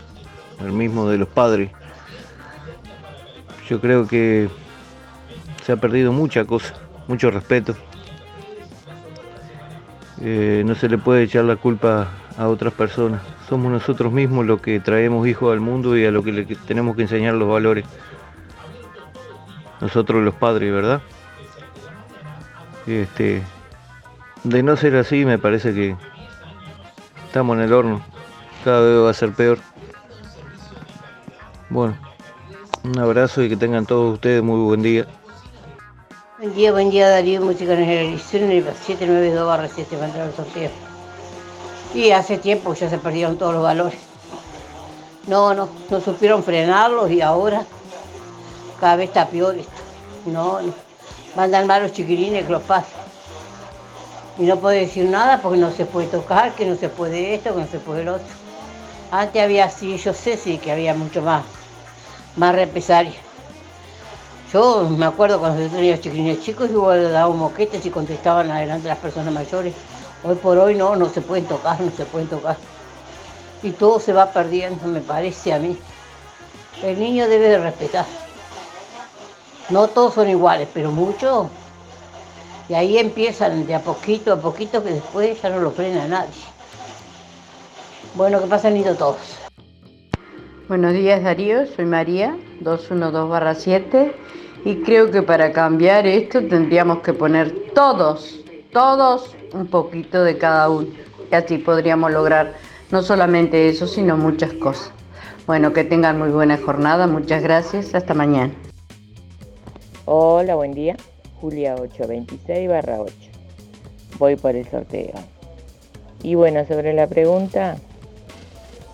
[0.60, 1.72] el mismo de los padres.
[3.70, 4.50] Yo creo que
[5.66, 6.74] se ha perdido mucha cosa,
[7.08, 7.76] mucho respeto.
[10.22, 13.22] Eh, no se le puede echar la culpa a otras personas.
[13.48, 16.96] Somos nosotros mismos los que traemos hijos al mundo y a lo que le tenemos
[16.96, 17.86] que enseñar los valores.
[19.80, 21.02] Nosotros los padres, ¿verdad?
[22.88, 23.42] Este,
[24.44, 25.96] de no ser así, me parece que
[27.26, 28.02] estamos en el horno.
[28.64, 29.58] Cada vez va a ser peor.
[31.70, 31.96] Bueno,
[32.84, 35.08] un abrazo y que tengan todos ustedes muy buen día.
[36.38, 40.32] Buen día, buen día Darío, música en en el 792 barra 7 va a entrar
[40.36, 40.91] sorteo.
[41.94, 44.00] Y hace tiempo ya se perdieron todos los valores.
[45.28, 47.66] No, no, no supieron frenarlos y ahora
[48.80, 49.56] cada vez está peor.
[50.26, 50.74] No, no.
[51.36, 53.00] Mandan mal los chiquilines que los pasen.
[54.38, 57.54] Y no puede decir nada porque no se puede tocar, que no se puede esto,
[57.54, 58.28] que no se puede el otro.
[59.12, 61.44] Antes había así, yo sé sí que había mucho más,
[62.38, 63.14] más represalia.
[64.52, 68.88] Yo me acuerdo cuando yo tenía chiquilines chicos, yo daba un moquete y contestaban adelante
[68.88, 69.74] las personas mayores.
[70.24, 72.58] Hoy por hoy no, no se pueden tocar, no se pueden tocar.
[73.64, 75.78] Y todo se va perdiendo, me parece a mí.
[76.84, 78.06] El niño debe de respetar.
[79.70, 81.48] No todos son iguales, pero muchos.
[82.70, 86.30] Y ahí empiezan de a poquito a poquito que después ya no lo frena nadie.
[88.16, 89.18] Bueno, que pasen lindo todos.
[90.68, 94.14] Buenos días Darío, soy María, 212-7
[94.64, 98.40] y creo que para cambiar esto tendríamos que poner todos,
[98.72, 100.88] todos un poquito de cada uno.
[101.32, 102.54] Y así podríamos lograr
[102.92, 104.92] no solamente eso, sino muchas cosas.
[105.48, 108.54] Bueno, que tengan muy buena jornada, muchas gracias, hasta mañana.
[110.06, 110.96] Hola, buen día.
[111.40, 113.14] Julia 826 barra 8.
[114.20, 115.14] Voy por el sorteo.
[116.22, 117.78] Y bueno, sobre la pregunta,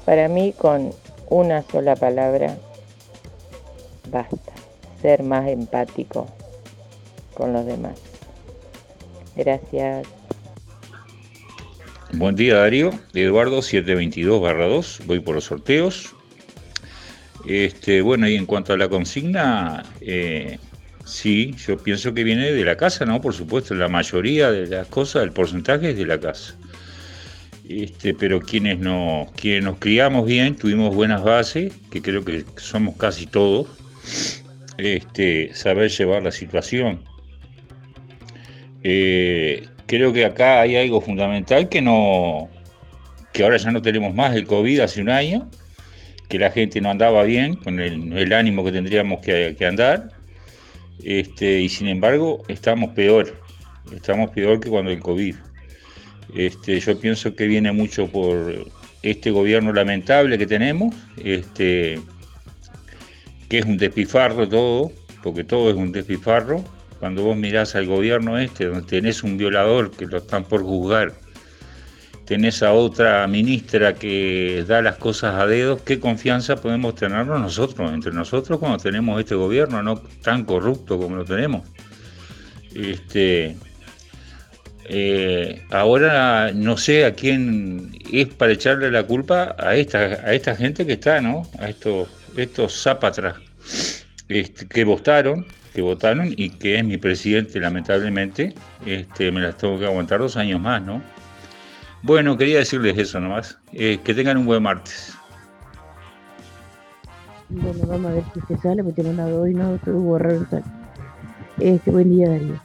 [0.06, 0.92] para mí con
[1.30, 2.58] una sola palabra
[4.10, 4.54] basta.
[5.02, 6.28] Ser más empático
[7.34, 8.00] con los demás.
[9.36, 10.17] Gracias.
[12.14, 16.16] Buen día Darío, Eduardo 722 barra 2, voy por los sorteos.
[17.46, 20.58] Este, bueno, y en cuanto a la consigna, eh,
[21.06, 23.20] sí, yo pienso que viene de la casa, ¿no?
[23.20, 26.56] Por supuesto, la mayoría de las cosas, el porcentaje es de la casa.
[27.68, 32.96] Este, pero quienes, no, quienes nos criamos bien, tuvimos buenas bases, que creo que somos
[32.96, 33.68] casi todos,
[34.78, 37.04] este, saber llevar la situación.
[38.82, 42.50] Eh, creo que acá hay algo fundamental que no,
[43.34, 45.50] que ahora ya no tenemos más el COVID hace un año,
[46.28, 50.10] que la gente no andaba bien con el, ánimo que tendríamos que, andar,
[51.04, 53.42] este, y sin embargo estamos peor,
[53.96, 55.36] estamos peor que cuando el COVID.
[56.36, 58.68] Este, yo pienso que viene mucho por
[59.02, 62.02] este gobierno lamentable que tenemos, este,
[63.48, 64.92] que es un despifarro todo,
[65.24, 66.64] porque todo es un despifarro,
[67.00, 71.14] cuando vos mirás al gobierno este, donde tenés un violador que lo están por juzgar,
[72.26, 77.92] tenés a otra ministra que da las cosas a dedos, ¿qué confianza podemos tenernos nosotros,
[77.94, 81.68] entre nosotros, cuando tenemos este gobierno no tan corrupto como lo tenemos?
[82.76, 83.56] Este,
[84.90, 90.56] eh, ahora no sé a quién es para echarle la culpa a esta, a esta
[90.56, 91.50] gente que está, ¿no?
[91.60, 93.36] A estos, estos zapatras
[94.30, 95.46] este, que votaron
[95.78, 98.52] que votaron y que es mi presidente, lamentablemente,
[98.84, 101.04] este, me las tengo que aguantar dos años más, ¿no?
[102.02, 103.60] Bueno, quería decirles eso nomás.
[103.74, 105.14] Eh, que tengan un buen martes.
[107.50, 110.48] Bueno, vamos a ver si se sale, porque tengo una hoy, no puedo borrar el
[111.60, 112.60] Este, buen día, Darío.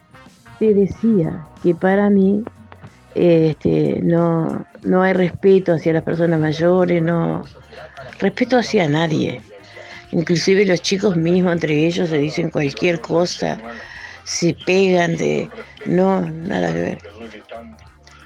[0.59, 2.43] Te decía que para mí
[3.15, 7.45] este, no, no hay respeto hacia las personas mayores, no
[8.21, 9.43] respeto hacia nadie.
[10.13, 13.59] Inclusive los chicos mismos entre ellos se dicen cualquier cosa,
[14.25, 15.49] se pegan de...
[15.87, 16.99] No, nada que ver.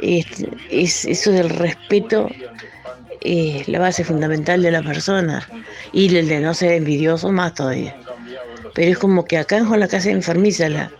[0.00, 2.28] Es, eso del respeto
[3.20, 5.48] es la base fundamental de la persona
[5.92, 7.96] y el de no ser envidioso más todavía.
[8.74, 10.90] Pero es como que acá en la casa enfermiza la...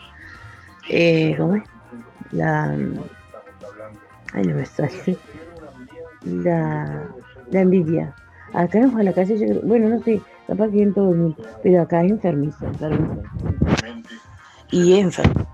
[0.88, 1.62] Eh, ¿Cómo es?
[2.30, 2.76] La...
[4.32, 5.18] Ay, no me sale.
[6.24, 7.08] La,
[7.52, 8.14] envidia.
[8.54, 9.34] Acá en la casa,
[9.64, 13.22] bueno, no sé, el mundo, pero acá es enfermizo, enfermizo.
[14.70, 15.46] Y enfermo.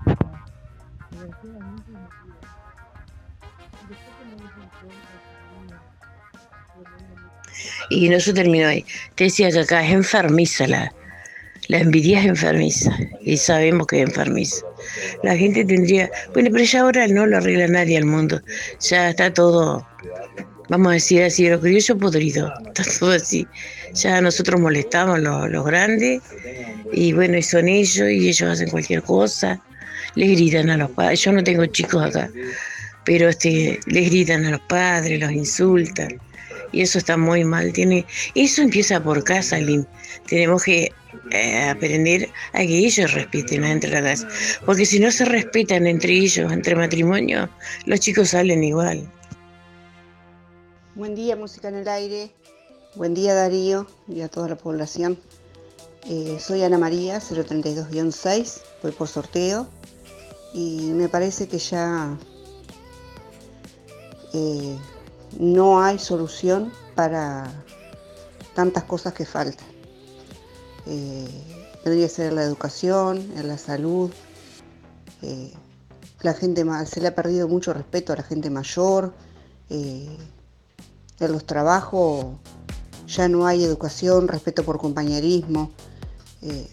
[7.89, 8.85] Y no se terminó ahí.
[9.15, 10.91] Te decía que acá es enfermiza la,
[11.67, 12.91] la envidia es enfermiza
[13.21, 14.65] y sabemos que es enfermiza.
[15.21, 18.41] La gente tendría, bueno, pero ya ahora no lo arregla nadie al mundo.
[18.79, 19.87] Ya está todo,
[20.69, 22.53] vamos a decir así, lo yo podrido.
[22.67, 23.47] Está todo así
[23.93, 26.21] ya nosotros molestamos los, los grandes
[26.91, 29.61] y bueno, y son ellos y ellos hacen cualquier cosa,
[30.15, 32.29] les gritan a los padres, yo no tengo chicos acá,
[33.05, 36.19] pero este, les gritan a los padres, los insultan
[36.71, 37.71] y eso está muy mal.
[37.71, 38.03] Tiene,
[38.33, 39.85] eso empieza por casa, Lin.
[40.27, 40.91] Tenemos que
[41.29, 44.27] eh, aprender a que ellos respeten entre la casa,
[44.65, 47.47] porque si no se respetan entre ellos, entre matrimonio,
[47.85, 49.07] los chicos salen igual.
[50.95, 52.31] Buen día, música en el aire.
[52.93, 55.17] Buen día Darío y a toda la población.
[56.07, 59.65] Eh, soy Ana María, 032-6, voy por sorteo
[60.53, 62.15] y me parece que ya
[64.33, 64.77] eh,
[65.39, 67.51] no hay solución para
[68.53, 69.65] tantas cosas que faltan.
[70.85, 71.27] Eh,
[71.83, 74.11] que ser la educación, en la salud.
[76.21, 79.11] la gente se le ha perdido mucho respeto a la gente mayor.
[81.27, 82.25] Los trabajos
[83.07, 85.71] ya no hay educación, respeto por compañerismo.
[86.41, 86.67] Eh,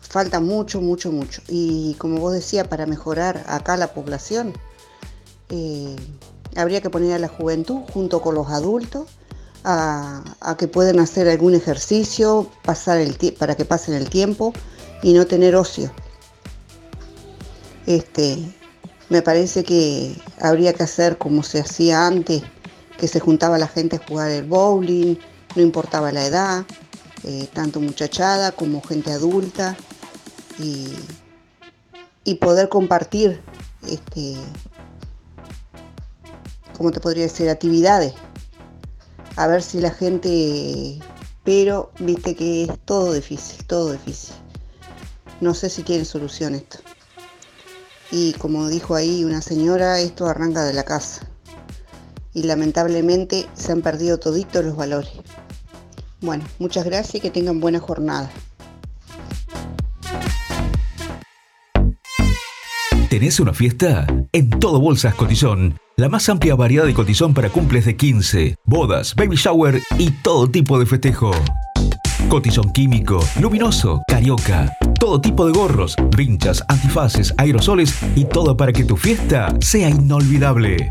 [0.00, 1.42] falta mucho, mucho, mucho.
[1.48, 4.52] Y como vos decías, para mejorar acá la población,
[5.50, 5.96] eh,
[6.56, 9.08] habría que poner a la juventud junto con los adultos
[9.64, 10.22] a,
[10.58, 14.52] que puedan hacer algún ejercicio pasar el para que pasen el tiempo
[15.02, 15.90] y no tener ocio.
[17.86, 18.38] Este,
[19.08, 22.42] me parece que habría que hacer como se hacía antes,
[22.98, 25.16] que se juntaba la gente a jugar el bowling,
[25.56, 26.64] no importaba la edad,
[27.24, 29.76] eh, tanto muchachada como gente adulta,
[30.58, 30.94] y,
[32.24, 33.40] y poder compartir,
[33.88, 34.36] este,
[36.76, 38.14] ¿cómo te podría decir?, actividades.
[39.36, 41.00] A ver si la gente,
[41.42, 44.34] pero viste que es todo difícil, todo difícil.
[45.40, 46.78] No sé si tiene solución esto.
[48.12, 51.28] Y como dijo ahí una señora, esto arranca de la casa.
[52.34, 55.12] Y lamentablemente se han perdido toditos los valores.
[56.20, 58.30] Bueno, muchas gracias y que tengan buena jornada.
[63.14, 64.06] ¿Tenés una fiesta?
[64.32, 65.78] En todo Bolsas Cotizón.
[65.96, 70.50] La más amplia variedad de cotizón para cumples de 15, bodas, baby shower y todo
[70.50, 71.30] tipo de festejo.
[72.28, 74.76] Cotizón químico, luminoso, carioca.
[74.98, 80.90] Todo tipo de gorros, vinchas, antifaces, aerosoles y todo para que tu fiesta sea inolvidable.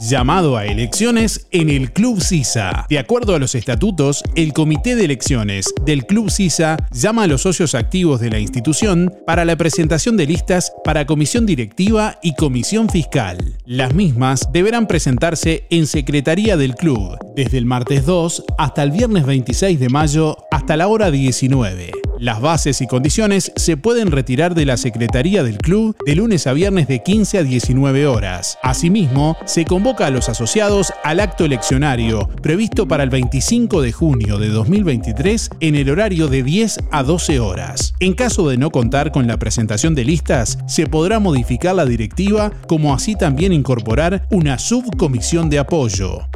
[0.00, 2.86] Llamado a elecciones en el Club CISA.
[2.88, 7.42] De acuerdo a los estatutos, el Comité de Elecciones del Club CISA llama a los
[7.42, 12.88] socios activos de la institución para la presentación de listas para comisión directiva y comisión
[12.88, 13.58] fiscal.
[13.66, 19.26] Las mismas deberán presentarse en Secretaría del Club desde el martes 2 hasta el viernes
[19.26, 21.90] 26 de mayo hasta la hora 19.
[22.20, 26.52] Las bases y condiciones se pueden retirar de la Secretaría del Club de lunes a
[26.52, 28.58] viernes de 15 a 19 horas.
[28.62, 34.38] Asimismo, se convoca a los asociados al acto eleccionario previsto para el 25 de junio
[34.38, 37.94] de 2023 en el horario de 10 a 12 horas.
[38.00, 42.52] En caso de no contar con la presentación de listas, se podrá modificar la directiva
[42.68, 46.28] como así también incorporar una subcomisión de apoyo.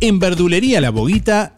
[0.00, 1.57] En Verdulería La Boguita,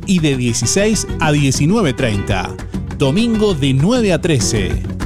[0.05, 2.97] y de 16 a 19.30.
[2.97, 5.00] Domingo de 9 a 13.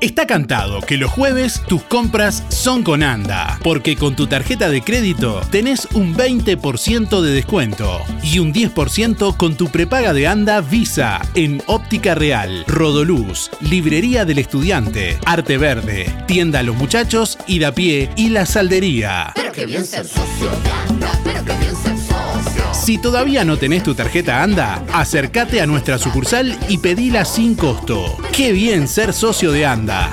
[0.00, 4.80] Está cantado que los jueves tus compras son con ANDA, porque con tu tarjeta de
[4.80, 11.20] crédito tenés un 20% de descuento y un 10% con tu prepaga de ANDA Visa
[11.34, 18.30] en Óptica Real, Rodoluz, Librería del Estudiante, Arte Verde, Tienda Los Muchachos, Ida Pie y
[18.30, 19.32] La Saldería.
[19.34, 21.69] Pero qué bien ser de Anda, pero qué bien.
[22.82, 28.16] Si todavía no tenés tu tarjeta ANDA, acércate a nuestra sucursal y pedila sin costo.
[28.32, 30.10] Qué bien ser socio de ANDA.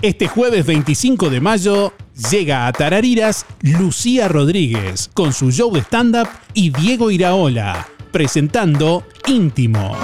[0.00, 1.92] Este jueves 25 de mayo
[2.30, 9.96] llega a Tarariras Lucía Rodríguez con su show de stand-up y Diego Iraola presentando Íntimo.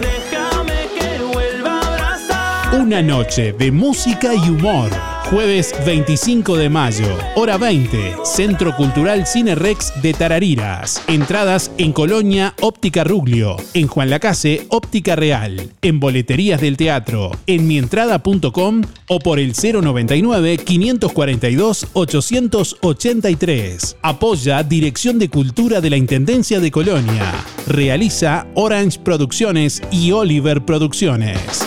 [0.00, 2.80] Déjame que vuelva a abrazar.
[2.80, 4.90] Una noche de música y humor.
[5.30, 11.02] Jueves 25 de mayo, hora 20, Centro Cultural Cine Rex de Tarariras.
[11.08, 17.66] Entradas en Colonia Óptica Ruglio, en Juan Lacase Óptica Real, en Boleterías del Teatro, en
[17.66, 23.96] mientrada.com o por el 099 542 883.
[24.02, 27.32] Apoya Dirección de Cultura de la Intendencia de Colonia.
[27.66, 31.66] Realiza Orange Producciones y Oliver Producciones.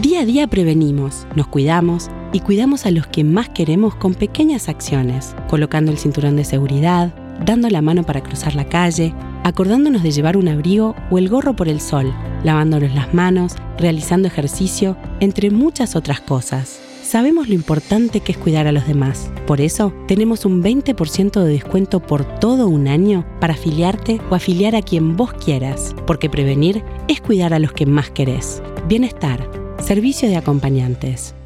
[0.00, 4.70] Día a día prevenimos, nos cuidamos y cuidamos a los que más queremos con pequeñas
[4.70, 7.14] acciones, colocando el cinturón de seguridad,
[7.44, 9.14] dando la mano para cruzar la calle,
[9.44, 14.28] acordándonos de llevar un abrigo o el gorro por el sol, lavándonos las manos, realizando
[14.28, 16.83] ejercicio, entre muchas otras cosas.
[17.14, 19.30] Sabemos lo importante que es cuidar a los demás.
[19.46, 24.74] Por eso, tenemos un 20% de descuento por todo un año para afiliarte o afiliar
[24.74, 28.60] a quien vos quieras, porque prevenir es cuidar a los que más querés.
[28.88, 29.48] Bienestar,
[29.78, 31.36] servicio de acompañantes.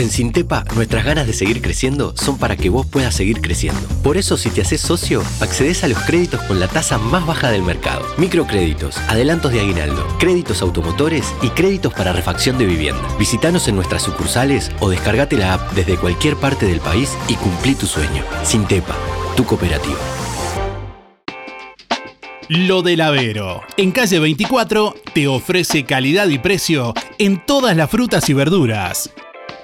[0.00, 3.82] En Sintepa, nuestras ganas de seguir creciendo son para que vos puedas seguir creciendo.
[4.02, 7.50] Por eso, si te haces socio, accedes a los créditos con la tasa más baja
[7.50, 8.06] del mercado.
[8.16, 13.06] Microcréditos, adelantos de aguinaldo, créditos automotores y créditos para refacción de vivienda.
[13.18, 17.74] Visítanos en nuestras sucursales o descargate la app desde cualquier parte del país y cumplí
[17.74, 18.24] tu sueño.
[18.42, 18.96] Sintepa,
[19.36, 19.98] tu cooperativa.
[22.48, 23.60] Lo del Avero.
[23.76, 29.10] En calle 24 te ofrece calidad y precio en todas las frutas y verduras.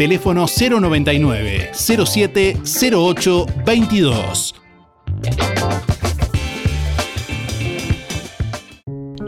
[0.00, 2.56] Teléfono 099 07
[2.90, 4.54] 08 22.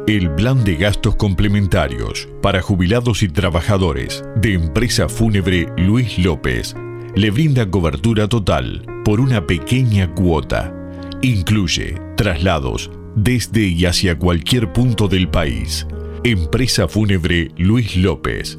[0.07, 6.75] El plan de gastos complementarios para jubilados y trabajadores de empresa fúnebre Luis López
[7.17, 10.73] le brinda cobertura total por una pequeña cuota.
[11.21, 15.87] Incluye traslados desde y hacia cualquier punto del país.
[16.25, 18.59] Empresa fúnebre Luis López.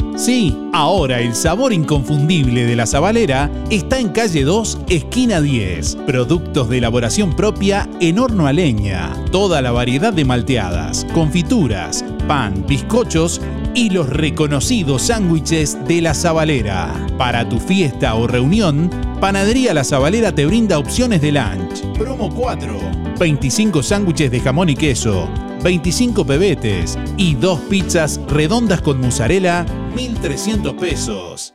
[0.15, 5.97] Sí, ahora el sabor inconfundible de La Zabalera está en calle 2, esquina 10.
[6.05, 9.13] Productos de elaboración propia en horno a leña.
[9.31, 13.41] Toda la variedad de malteadas, confituras, pan, bizcochos
[13.73, 16.93] y los reconocidos sándwiches de La Zabalera.
[17.17, 18.89] Para tu fiesta o reunión,
[19.19, 21.81] Panadería La Zabalera te brinda opciones de lunch.
[21.97, 22.79] Promo 4.
[23.19, 25.29] 25 sándwiches de jamón y queso,
[25.63, 31.53] 25 pebetes y dos pizzas redondas con mozzarella, 1.300 pesos.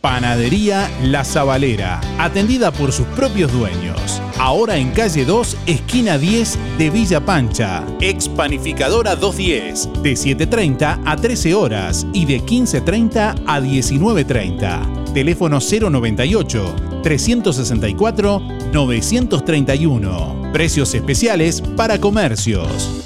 [0.00, 4.22] Panadería La Zabalera, atendida por sus propios dueños.
[4.38, 7.84] Ahora en calle 2, esquina 10 de Villa Pancha.
[8.00, 15.12] Ex Panificadora 210, de 7.30 a 13 horas y de 15.30 a 19.30.
[15.12, 18.42] Teléfono 098 364
[18.72, 20.50] 931.
[20.52, 23.05] Precios especiales para comercios.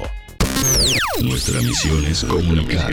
[1.23, 2.93] Nuestra misión es comunicar.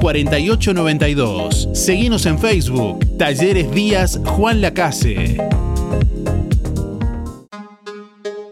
[0.00, 1.68] 4892.
[1.74, 3.04] Seguinos en Facebook.
[3.18, 5.36] Talleres Díaz Juan Lacase.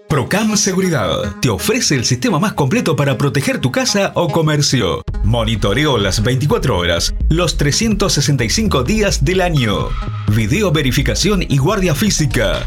[0.09, 5.03] Procam Seguridad te ofrece el sistema más completo para proteger tu casa o comercio.
[5.25, 9.89] Monitoreo las 24 horas, los 365 días del año.
[10.29, 12.67] Video verificación y guardia física.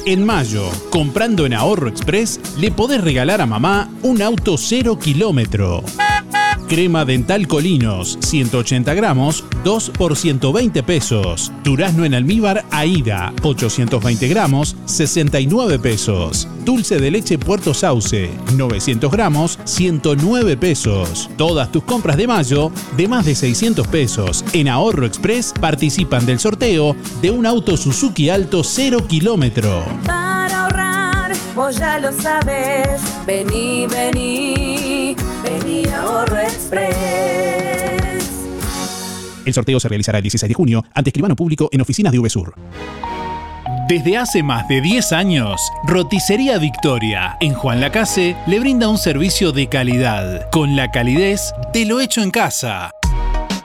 [0.05, 5.83] En mayo, comprando en Ahorro Express, le podés regalar a mamá un auto cero kilómetro.
[6.67, 11.51] Crema dental Colinos, 180 gramos, 2 por 120 pesos.
[11.63, 16.47] Durazno en almíbar Aida, 820 gramos, 69 pesos.
[16.65, 21.29] Dulce de leche Puerto Sauce, 900 gramos, 109 pesos.
[21.37, 26.39] Todas tus compras de mayo, de más de 600 pesos, en Ahorro Express participan del
[26.39, 29.85] sorteo de un auto Suzuki Alto 0 kilómetro.
[30.05, 32.99] Para ahorrar, vos ya lo sabes.
[33.25, 34.76] Vení, vení,
[35.93, 36.97] Ahorro Express.
[39.45, 42.53] El sorteo se realizará el 16 de junio ante escribano público en oficinas de VSUR.
[43.87, 49.53] Desde hace más de 10 años, Roticería Victoria en Juan Lacase le brinda un servicio
[49.53, 52.91] de calidad, con la calidez de lo hecho en casa.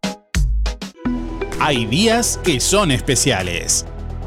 [1.60, 3.84] Hay días que son especiales.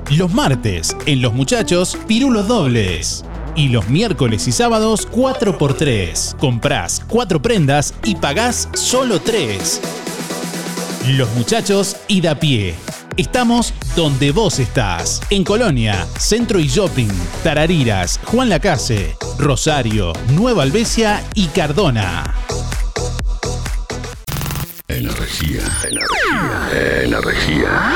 [0.10, 3.24] Los martes, en Los Muchachos, pirulos dobles.
[3.56, 6.38] Y los miércoles y sábados, 4x3.
[6.38, 9.82] Comprás 4 prendas y pagás solo 3.
[11.10, 12.76] Los Muchachos y da pie.
[13.18, 15.22] Estamos donde vos estás.
[15.30, 17.10] En Colonia, Centro y Shopping,
[17.44, 22.34] Tarariras, Juan Lacase, Rosario, Nueva Albesia y Cardona.
[24.88, 25.62] Energía.
[25.84, 27.04] Energía.
[27.04, 27.96] Energía.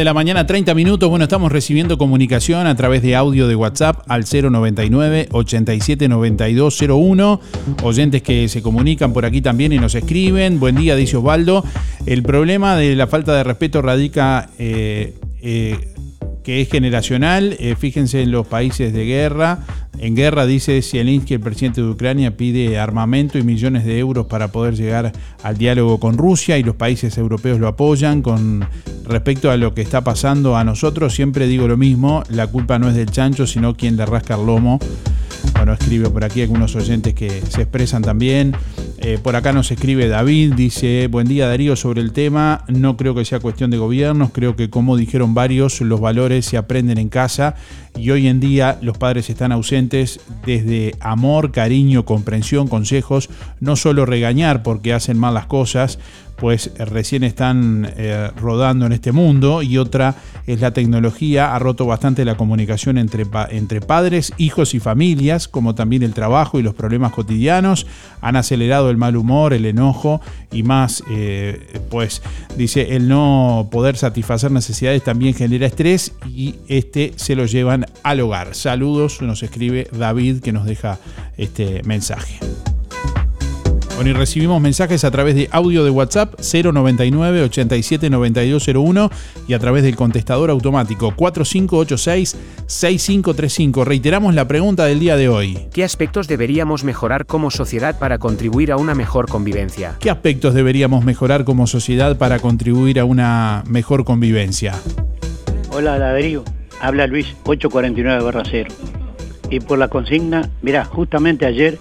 [0.00, 1.10] De la mañana, 30 minutos.
[1.10, 7.38] Bueno, estamos recibiendo comunicación a través de audio de WhatsApp al 099 879201.
[7.82, 10.58] Oyentes que se comunican por aquí también y nos escriben.
[10.58, 11.62] Buen día, dice Osvaldo.
[12.06, 15.76] El problema de la falta de respeto radica eh, eh,
[16.42, 17.56] que es generacional.
[17.58, 19.60] Eh, fíjense en los países de guerra.
[19.98, 24.48] En guerra dice Zelensky, el presidente de Ucrania, pide armamento y millones de euros para
[24.48, 25.12] poder llegar
[25.42, 28.22] al diálogo con Rusia y los países europeos lo apoyan.
[28.22, 28.64] Con
[29.04, 32.88] respecto a lo que está pasando a nosotros, siempre digo lo mismo, la culpa no
[32.88, 34.78] es del chancho, sino quien le rasca el lomo.
[35.54, 38.54] Bueno, escribe por aquí algunos oyentes que se expresan también.
[38.98, 43.14] Eh, por acá nos escribe David, dice, buen día Darío sobre el tema, no creo
[43.14, 47.08] que sea cuestión de gobiernos, creo que como dijeron varios, los valores se aprenden en
[47.08, 47.54] casa
[47.96, 54.04] y hoy en día los padres están ausentes desde amor, cariño, comprensión, consejos, no solo
[54.04, 55.98] regañar porque hacen mal las cosas,
[56.40, 60.14] pues recién están eh, rodando en este mundo y otra
[60.46, 65.74] es la tecnología, ha roto bastante la comunicación entre, entre padres, hijos y familias, como
[65.74, 67.86] también el trabajo y los problemas cotidianos,
[68.22, 70.20] han acelerado el mal humor, el enojo
[70.50, 72.22] y más, eh, pues
[72.56, 78.20] dice, el no poder satisfacer necesidades también genera estrés y este se lo llevan al
[78.20, 78.54] hogar.
[78.54, 80.98] Saludos, nos escribe David que nos deja
[81.36, 82.40] este mensaje.
[84.00, 89.10] Bueno, y recibimos mensajes a través de audio de WhatsApp 099 87 9201
[89.46, 92.34] y a través del contestador automático 4586
[92.64, 93.84] 6535.
[93.84, 95.68] Reiteramos la pregunta del día de hoy.
[95.74, 99.96] ¿Qué aspectos deberíamos mejorar como sociedad para contribuir a una mejor convivencia?
[100.00, 104.76] ¿Qué aspectos deberíamos mejorar como sociedad para contribuir a una mejor convivencia?
[105.72, 106.42] Hola Darío,
[106.80, 108.70] habla Luis 849 barra 0.
[109.50, 111.78] Y por la consigna, mirá, justamente ayer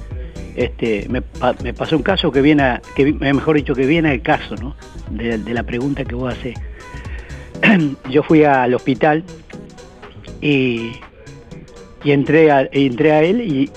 [0.56, 4.12] este, me, pa- me pasó un caso que viene, que vi- mejor dicho, que viene
[4.12, 4.76] al caso, ¿no?
[5.10, 6.56] De, la pregunta que vos haces.
[8.10, 9.24] Yo fui al hospital
[10.41, 10.91] y,
[12.04, 13.70] entré, a, entré a él y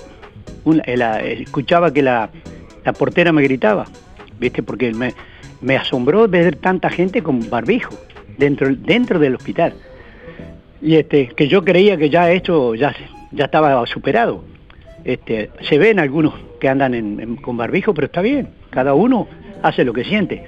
[0.97, 2.31] la- escuchaba que la,
[2.99, 3.87] portera me gritaba,
[4.39, 4.63] ¿viste?
[4.63, 7.95] Porque me, asombró ver tanta gente con barbijo
[8.39, 9.75] dentro, dentro del hospital.
[10.81, 12.95] Y este, que yo creía que ya esto ya,
[13.31, 14.45] ya estaba superado.
[15.05, 19.27] Este, se ven algunos que andan en- con barbijo, pero está bien, cada uno
[19.63, 20.45] hace lo que siente.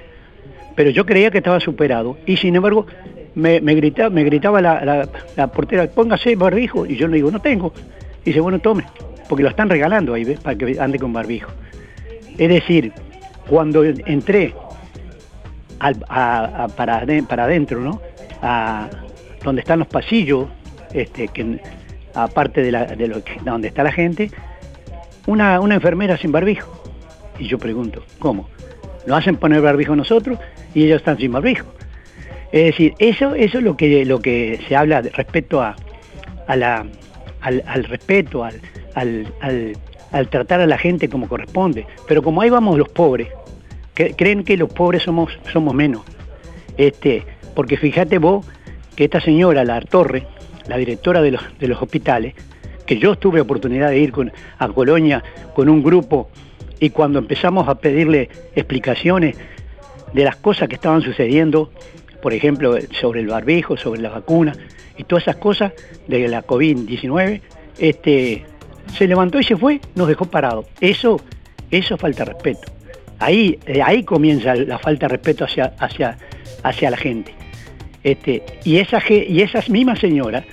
[0.76, 2.86] Pero yo creía que estaba superado y sin embargo
[3.34, 7.72] me, gritaba, me gritaba la, la- portera, póngase barbijo, y yo le digo, no tengo.
[8.22, 8.84] Y dice, bueno, tome,
[9.28, 10.24] porque lo están regalando ahí.
[10.36, 11.50] Para que ande con barbijo.
[12.38, 12.92] Es decir,
[13.48, 14.54] cuando entré
[15.78, 16.68] para,
[17.26, 18.00] para adentro, ¿no?
[18.42, 18.88] A
[19.42, 20.46] donde están los pasillos,
[20.92, 21.58] este, que,
[22.14, 24.30] aparte de, la, de lo donde está la gente,
[25.26, 26.82] una, enfermera sin barbijo.
[27.38, 28.48] Y yo pregunto, ¿cómo?
[29.06, 30.38] ¿Nos hacen poner barbijo nosotros
[30.74, 31.66] y ellos están sin barbijo?
[32.52, 35.74] Es decir, eso, es lo que, lo se habla respecto al,
[37.88, 38.44] respeto,
[38.94, 41.86] al tratar a la gente como corresponde.
[42.06, 43.28] Pero como ahí vamos los pobres,
[43.94, 46.02] que creen que los pobres somos, somos menos.
[46.76, 48.46] Este, porque fíjate vos
[48.96, 50.26] que esta señora, la Torre,
[50.68, 52.34] la directora de los, de los hospitales,
[52.86, 55.22] que yo tuve oportunidad de ir con- a Colonia
[55.54, 56.28] con un grupo
[56.80, 59.36] y cuando empezamos a pedirle explicaciones
[60.12, 61.70] de las cosas que estaban sucediendo,
[62.22, 64.52] por ejemplo, sobre el barbijo, sobre la vacuna
[64.96, 65.72] y todas esas cosas
[66.08, 67.40] de la COVID-19,
[67.78, 68.44] este,
[68.96, 70.66] se levantó y se fue, nos dejó parados.
[70.80, 71.20] Eso,
[71.70, 72.70] eso falta respeto.
[73.18, 76.18] Ahí, ahí comienza la falta de respeto hacia, hacia,
[76.62, 77.34] hacia la gente.
[78.04, 80.44] Este, y, esa, y esas mismas señoras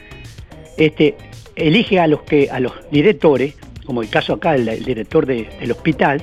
[0.78, 1.16] este,
[1.56, 3.56] elige a los, que, a los directores,
[3.86, 6.22] como el caso acá, el, director de- del hospital,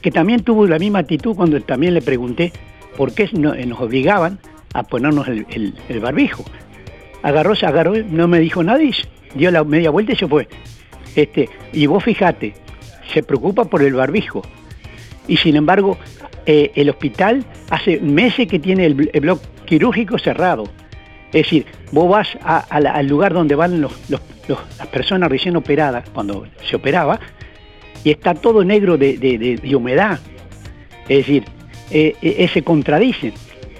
[0.00, 2.52] que también tuvo la misma actitud cuando también le pregunté
[2.96, 4.38] por qué eh, nos obligaban
[4.72, 6.44] a ponernos el barbijo.
[7.22, 8.92] Agarró, se agarró, no me dijo nada y
[9.34, 10.48] dio la media vuelta y se fue.
[11.14, 12.54] Este, y vos fijate,
[13.12, 14.42] se preocupa por el barbijo.
[15.28, 15.98] Y sin embargo,
[16.46, 20.64] eh, el hospital hace meses que tiene el, el bloque quirúrgico cerrado.
[21.28, 22.28] Es decir, vos vas
[22.68, 27.18] al lugar donde van las personas recién operadas, cuando se operaba,
[28.04, 30.20] y está todo negro de, humedad.
[31.08, 31.44] Es decir,
[31.90, 33.32] eh, eh, se contradicen.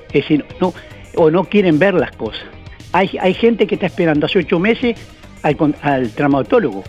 [0.07, 0.73] Es decir, no,
[1.15, 2.47] o no quieren ver las cosas.
[2.93, 4.99] Hay, gente que está esperando hace ocho meses
[5.43, 6.85] al, al traumatólogo.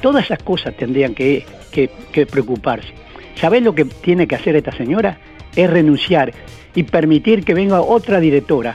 [0.00, 1.44] Todas esas cosas tendrían que
[2.30, 3.03] preocuparse.
[3.36, 5.18] ¿Sabés lo que tiene que hacer esta señora?
[5.56, 6.32] Es renunciar
[6.74, 8.74] y permitir que venga otra directora,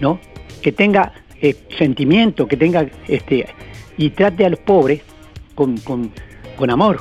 [0.00, 0.18] ¿no?
[0.62, 3.46] Que tenga eh, sentimiento, que tenga este
[3.96, 5.02] y trate a los pobres
[5.54, 6.10] con, con-
[6.70, 7.00] amor,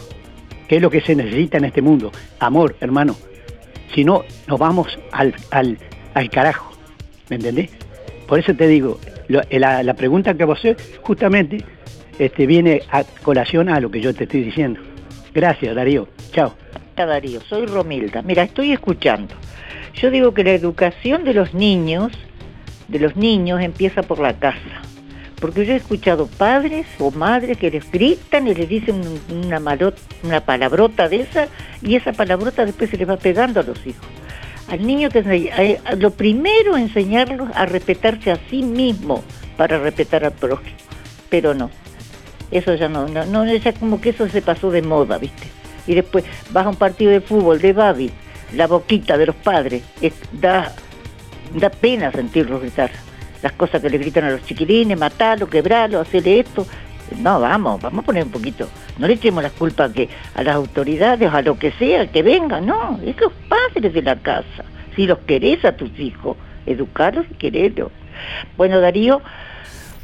[0.68, 2.12] que es lo que se necesita en este mundo.
[2.40, 3.16] Amor, hermano.
[3.96, 5.78] Si no, nos vamos al, al,
[6.14, 6.72] al carajo.
[7.30, 7.70] ¿Me entendés?
[8.28, 9.00] por eso te digo,
[9.50, 11.64] eh, la, la pregunta que vos haces justamente
[12.20, 14.80] este, viene a colación a lo que yo te estoy diciendo.
[15.34, 16.08] Gracias, Darío.
[16.32, 16.54] Chao.
[17.06, 18.22] Darío, soy Romilda.
[18.22, 19.36] Mira, estoy escuchando.
[19.94, 22.12] Yo digo que la educación de los niños,
[22.88, 24.82] de los niños, empieza por la casa.
[25.40, 29.60] Porque yo he escuchado padres o madres que les gritan y les dicen un- una,
[29.60, 31.48] malot- una palabrota de esa
[31.82, 34.06] y esa palabrota después se les va pegando a los hijos.
[34.68, 35.50] Al niño que
[35.98, 39.24] lo primero enseñarlos a respetarse a sí mismo
[39.56, 40.76] para respetar al prójimo.
[41.30, 41.70] Pero no,
[42.52, 45.48] eso ya no, no, no, ya como que eso se pasó de moda, ¿viste?
[45.88, 48.12] Y después vas a un partido de fútbol de Babi,
[48.54, 50.72] la boquita de los padres, es- da,
[51.56, 52.92] da pena sentirlos gritar.
[53.42, 56.66] Las cosas que le gritan a los chiquilines, matarlo, quebrarlo, hacerle esto.
[57.20, 58.68] No, vamos, vamos a poner un poquito.
[58.98, 62.66] No le echemos la culpa que a las autoridades, a lo que sea, que vengan,
[62.66, 64.66] no, es los padres de la casa.
[64.96, 66.36] Si los querés a tus hijos,
[66.66, 67.92] educarlos y quererlos.
[68.58, 69.22] Bueno, Darío,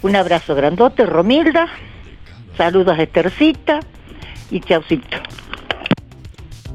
[0.03, 1.67] un abrazo grandote, Romilda,
[2.55, 3.79] saludos a Estercita
[4.51, 5.17] y chaucito.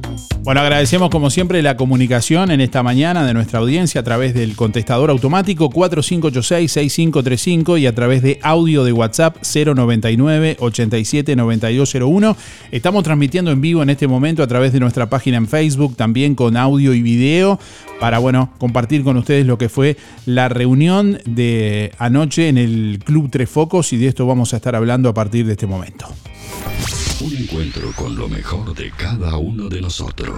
[0.09, 0.38] Thank you.
[0.43, 4.56] Bueno, agradecemos como siempre la comunicación en esta mañana de nuestra audiencia a través del
[4.56, 12.36] contestador automático 4586-6535 y a través de audio de WhatsApp 099-879201.
[12.70, 16.35] Estamos transmitiendo en vivo en este momento a través de nuestra página en Facebook, también
[16.35, 17.60] con audio y video,
[18.01, 23.28] para bueno, compartir con ustedes lo que fue la reunión de anoche en el Club
[23.31, 26.06] Tres Focos y de esto vamos a estar hablando a partir de este momento.
[27.20, 30.38] Un encuentro con lo mejor de cada uno de nosotros.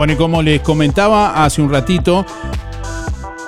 [0.00, 2.24] Bueno, y como les comentaba hace un ratito,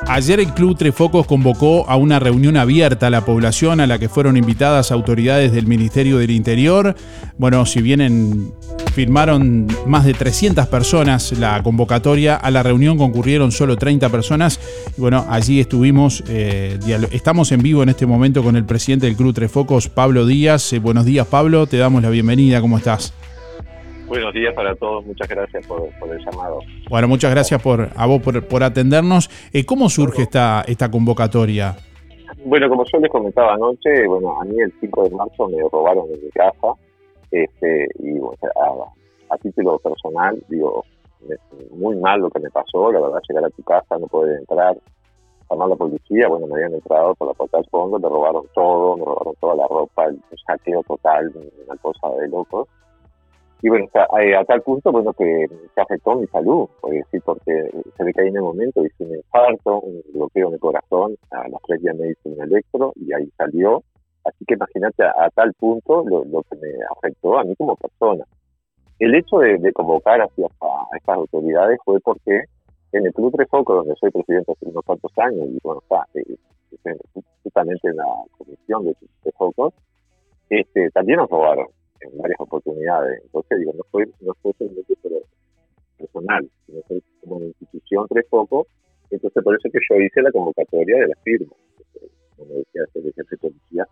[0.06, 3.98] ayer el Club Tres Focos convocó a una reunión abierta a la población a la
[3.98, 6.94] que fueron invitadas autoridades del Ministerio del Interior.
[7.38, 8.52] Bueno, si bien en-
[8.92, 14.60] firmaron más de 300 personas la convocatoria, a la reunión concurrieron solo 30 personas.
[14.98, 16.78] Y bueno, allí estuvimos, eh,
[17.12, 20.70] estamos en vivo en este momento con el presidente del Club Tres Focos, Pablo Díaz.
[20.74, 23.14] Eh, buenos días, Pablo, te damos la bienvenida, ¿cómo estás?
[24.12, 26.58] Buenos días para todos, muchas gracias por, por el llamado.
[26.90, 29.30] Bueno, muchas gracias por, a vos por, por atendernos.
[29.54, 31.76] Eh, ¿Cómo surge esta, esta convocatoria?
[32.44, 36.04] Bueno, como yo les comentaba anoche, bueno, a mí el 5 de marzo me robaron
[36.12, 36.74] en mi casa,
[37.30, 38.36] este, y bueno,
[39.30, 40.84] a, a título personal, digo,
[41.70, 44.76] muy mal lo que me pasó, la verdad, llegar a tu casa, no poder entrar,
[45.50, 48.44] llamar a la policía, bueno, me habían entrado por la puerta del fondo, me robaron
[48.54, 51.32] todo, me robaron toda la ropa, el saqueo total,
[51.66, 52.68] una cosa de locos.
[53.64, 53.86] Y bueno,
[54.20, 58.12] eh, a tal punto, bueno, que se afectó mi salud, por decir, porque se me
[58.12, 61.80] caí en el momento, hice un infarto, un bloqueo en el corazón, a las tres
[61.80, 63.84] días me hice un electro y ahí salió.
[64.24, 68.24] Así que imagínate a, tal punto lo, lo que me afectó a mí como persona.
[68.98, 72.42] El hecho de, convocar hacia a estas autoridades fue porque
[72.90, 76.04] en el Club Tres Focos, donde soy presidente hace unos cuantos años, y bueno, está
[76.14, 76.98] eh,
[77.44, 78.06] justamente en la
[78.36, 79.72] comisión de Tres Focos,
[80.50, 81.68] este, también nos robaron
[82.04, 83.20] en varias oportunidades.
[83.24, 84.52] Entonces, digo, no fue, no fue
[85.98, 88.66] personal, sino fue como una institución tres focos.
[89.10, 91.56] Entonces, por eso es que yo hice la convocatoria de las firmas.
[92.36, 93.86] Como decía el jefe de policía,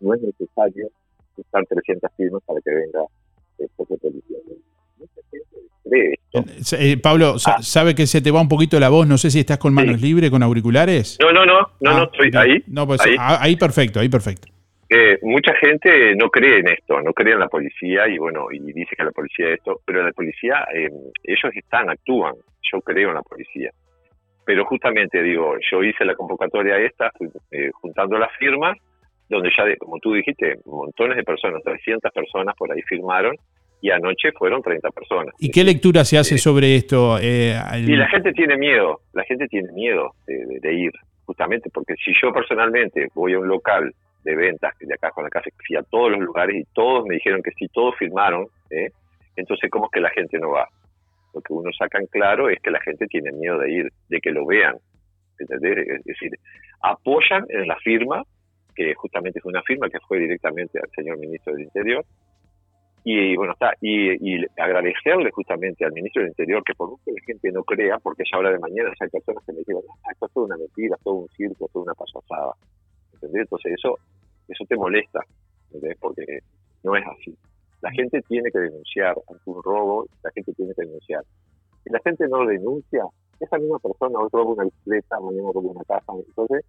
[0.00, 0.88] no es necesario
[1.36, 3.00] buscar 300 firmas para que venga
[3.58, 4.38] el jefe de policía.
[5.84, 6.76] Cree esto.
[6.78, 9.40] Eh, Pablo, sa- sabe que se te va un poquito la voz, no sé si
[9.40, 11.18] estás con manos libres, con auriculares.
[11.20, 12.62] No, no, no, no, Ah, no, estoy ahí.
[12.68, 13.14] No, pues ahí.
[13.18, 14.48] ah, ahí perfecto, ahí perfecto.
[14.94, 18.58] Eh, mucha gente no cree en esto, no cree en la policía y bueno, y
[18.72, 20.90] dice que la policía es esto, pero la policía, eh,
[21.24, 22.34] ellos están, actúan,
[22.70, 23.70] yo creo en la policía.
[24.44, 27.10] Pero justamente digo, yo hice la convocatoria esta,
[27.52, 28.76] eh, juntando las firmas,
[29.30, 33.34] donde ya, de- como tú dijiste, montones de personas, 300 personas por ahí firmaron
[33.80, 35.34] y anoche fueron 30 personas.
[35.38, 37.18] ¿Y qué lectura se hace sobre esto?
[37.18, 40.92] Eh, el- Y la gente tiene miedo, la gente tiene miedo de, de- de ir,
[41.24, 43.90] justamente porque si yo personalmente voy a un local
[44.24, 47.14] de ventas de acá con la casa, fui a todos los lugares y todos me
[47.14, 48.90] dijeron que sí, todos firmaron, ¿eh?
[49.36, 50.68] entonces ¿cómo es que la gente no va?
[51.34, 54.20] Lo que uno saca en claro es que la gente tiene miedo de ir, de
[54.20, 54.76] que lo vean,
[55.38, 55.88] ¿entendés?
[55.88, 56.30] Es decir,
[56.82, 58.22] apoyan en la firma,
[58.74, 62.04] que justamente es una firma que fue directamente al señor ministro del Interior,
[63.04, 67.26] Y bueno, está, y, agradecerle justamente al ministro del Interior que por mucho que la
[67.26, 70.12] gente no crea, porque ya ahora de mañana ya hay personas que me dijeron, ah,
[70.12, 72.52] esto es toda una mentira, es todo un circo, es toda una pasasada.
[73.22, 73.42] ¿Entendés?
[73.42, 73.98] Entonces eso,
[74.48, 75.20] eso te molesta,
[75.70, 75.96] ¿entendés?
[76.00, 76.24] Porque
[76.82, 77.36] no es así.
[77.80, 81.24] La gente tiene que denunciar ante un robo, la gente tiene que denunciar.
[81.84, 83.04] Si la gente no denuncia,
[83.40, 86.12] esa misma persona hoy roba una bicicleta, mañana roba una casa.
[86.26, 86.64] Entonces,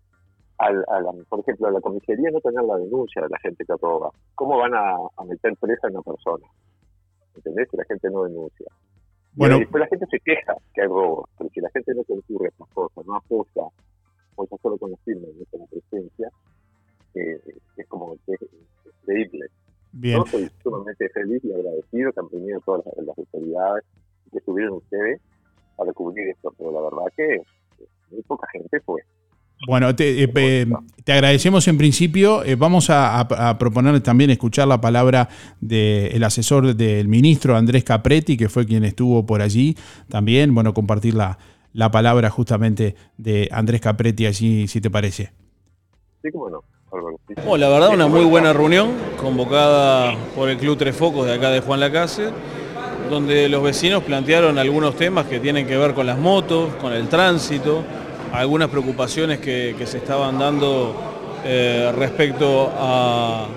[0.58, 3.64] al, a la- por ejemplo, a la comisaría no tener la denuncia de la gente
[3.66, 6.46] que roba, ¿cómo van a, a meter presa a una persona?
[7.36, 7.68] ¿Entendés?
[7.70, 8.68] Si la gente no denuncia.
[9.36, 9.58] Bueno.
[9.58, 12.48] Y después la gente se queja que hay robos, pero si la gente no concurre
[12.48, 13.68] a estas cosas, no apoya,
[14.36, 16.30] o ya solo con los firmas, no con la presencia,
[17.16, 17.40] eh,
[17.78, 18.40] es como que es
[19.02, 19.48] increíble.
[19.92, 20.18] Bien.
[20.18, 23.84] Yo soy sumamente feliz y agradecido que han venido todas las, las autoridades
[24.32, 25.22] que estuvieron ustedes
[25.76, 27.42] para cubrir esto, pero la verdad que
[28.12, 29.02] muy poca gente fue.
[29.68, 30.66] Bueno, te, eh, eh,
[31.06, 32.44] te agradecemos en principio.
[32.44, 35.30] Eh, vamos a, a- a proponer también escuchar la palabra
[35.62, 39.78] del asesor del ministro Andrés Capretti, que fue quien estuvo por allí
[40.10, 40.54] también.
[40.54, 41.38] Bueno, compartir la,
[41.74, 45.32] la palabra justamente de Andrés Capretti allí, si te parece.
[46.22, 46.64] Sí, cómo no.
[47.44, 51.50] Bueno, la verdad una muy buena reunión convocada por el Club Tres Focos de acá
[51.50, 52.30] de Juan Lacase,
[53.10, 57.08] donde los vecinos plantearon algunos temas que tienen que ver con las motos, con el
[57.08, 57.84] tránsito,
[58.32, 60.96] algunas preocupaciones que, que se estaban dando
[61.46, 63.48] eh, respecto a-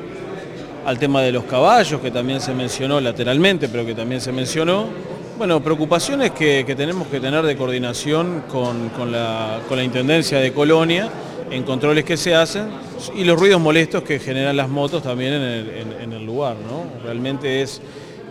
[0.86, 4.86] al tema de los caballos, que también se mencionó lateralmente, pero que también se mencionó.
[5.38, 10.50] Bueno, preocupaciones que, tenemos que tener de coordinación con, con la, con la Intendencia de
[10.54, 11.10] Colonia
[11.50, 12.68] en controles que se hacen
[13.14, 16.56] y los ruidos molestos que generan las motos también en el, lugar.
[16.56, 16.84] ¿no?
[17.04, 17.82] Realmente es,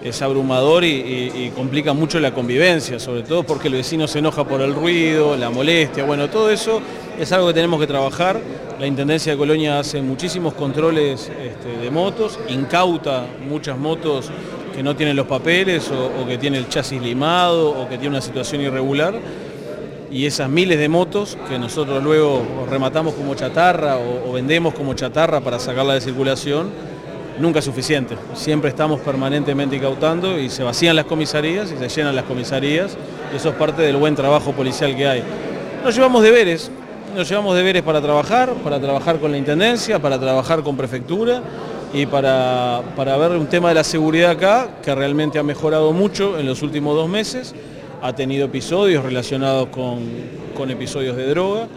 [0.04, 4.62] es abrumador y complica mucho la convivencia, sobre todo porque el vecino se enoja por
[4.62, 6.82] el ruido, la molestia, bueno, todo eso
[7.20, 8.42] es algo que tenemos que trabajar.
[8.80, 14.32] La Intendencia de Colonia hace muchísimos controles este, de motos, incauta muchas motos
[14.76, 18.22] que no tienen los papeles o, que tienen el chasis limado o que tienen una
[18.22, 19.14] situación irregular.
[20.12, 24.94] Y esas miles de motos que nosotros luego rematamos como chatarra o, o vendemos como
[24.94, 26.70] chatarra para sacarla de circulación,
[27.40, 28.16] nunca es suficiente.
[28.34, 32.98] Siempre estamos permanentemente incautando y se vacían las comisarías y se llenan las comisarías.
[33.34, 35.24] Y eso es parte del buen trabajo policial que hay.
[35.84, 36.70] Nos llevamos deberes,
[37.16, 41.42] nos llevamos deberes para trabajar, para trabajar con la Intendencia, para trabajar con Prefectura
[41.96, 46.38] y para, para ver un tema de la seguridad acá que realmente ha mejorado mucho
[46.38, 47.56] en los últimos dos meses.
[48.02, 50.02] Ha tenido episodios relacionados con,
[50.58, 51.70] con episodios de droga,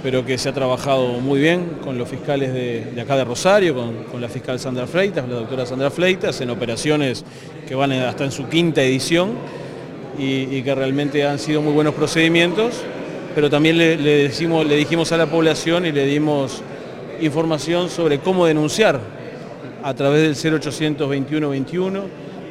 [0.00, 4.04] pero que se ha trabajado muy bien con los fiscales de, acá de Rosario, con,
[4.04, 7.24] con la fiscal Sandra Freitas, la doctora Sandra Freitas, en operaciones
[7.66, 9.32] que van hasta en su quinta edición
[10.16, 12.74] y, que realmente han sido muy buenos procedimientos,
[13.34, 16.62] pero también le decimos, le dijimos a la población y le dimos
[17.20, 19.17] información sobre cómo denunciar
[19.88, 22.02] a través del 0800 21 21,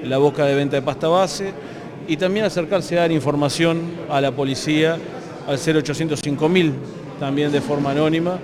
[0.05, 1.53] la boca de venta de pasta base,
[2.07, 4.97] y también acercarse a dar información a la policía
[5.47, 6.73] al 0800 5000,
[7.19, 8.39] también de forma anónima,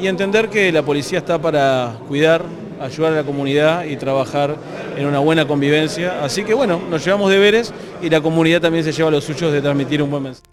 [0.00, 2.42] y entender que la policía está para cuidar,
[2.80, 4.56] ayudar a la comunidad y trabajar
[4.96, 6.24] en una buena convivencia.
[6.24, 9.60] Así que bueno, nos llevamos deberes y la comunidad también se lleva los suyos de
[9.60, 10.51] transmitir un buen mensaje.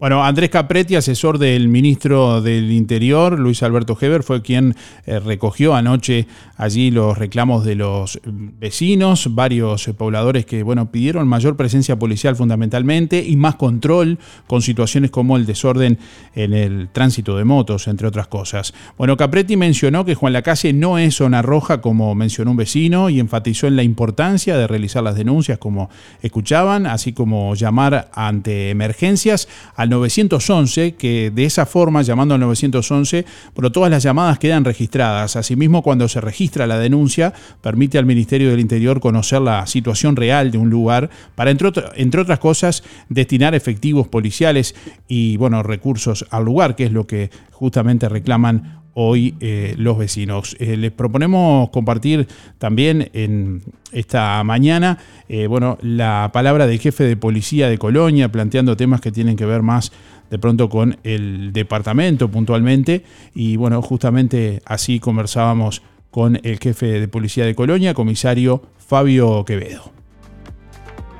[0.00, 4.76] Bueno, Andrés Capretti, asesor del ministro del Interior, Luis Alberto Heber, fue quien
[5.06, 11.26] eh, recogió anoche allí los reclamos de los mm, vecinos, varios pobladores que bueno, pidieron
[11.26, 15.98] mayor presencia policial fundamentalmente y más control con situaciones como el desorden
[16.36, 18.74] en el tránsito de motos, entre otras cosas.
[18.98, 23.18] Bueno, Capretti mencionó que Juan Lacase no es zona roja como mencionó un vecino y
[23.18, 25.90] enfatizó en la importancia de realizar las denuncias como
[26.22, 29.48] escuchaban, así como llamar ante emergencias
[29.88, 33.24] al 911, que de esa forma, llamando al 911,
[33.54, 35.36] bueno, todas las llamadas quedan registradas.
[35.36, 40.50] Asimismo, cuando se registra la denuncia, permite al Ministerio del Interior conocer la situación real
[40.50, 44.74] de un lugar para, entre, entre otras cosas, destinar efectivos policiales
[45.08, 50.56] y, bueno, recursos al lugar, que es lo que justamente reclaman hoy eh, los vecinos.
[50.58, 52.26] Eh, les proponemos compartir
[52.58, 53.62] también en
[53.92, 54.98] esta mañana
[55.28, 59.46] eh, bueno, la palabra del jefe de policía de Colonia, planteando temas que tienen que
[59.46, 59.92] ver más
[60.30, 63.04] de pronto con el departamento puntualmente.
[63.36, 65.80] Y bueno, justamente así conversábamos
[66.10, 69.97] con el jefe de policía de Colonia, comisario Fabio Quevedo.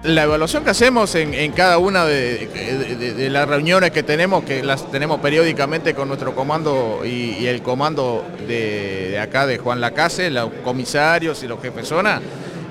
[0.05, 5.19] La evaluación que hacemos en, cada una de, las reuniones que tenemos, que las tenemos
[5.19, 11.49] periódicamente con nuestro comando y, el comando de, acá de Juan Lacase, los comisarios y
[11.49, 12.23] los jefes zona,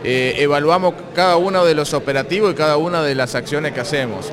[0.06, 4.32] eh, evaluamos cada uno de los operativos y cada una de las acciones que hacemos.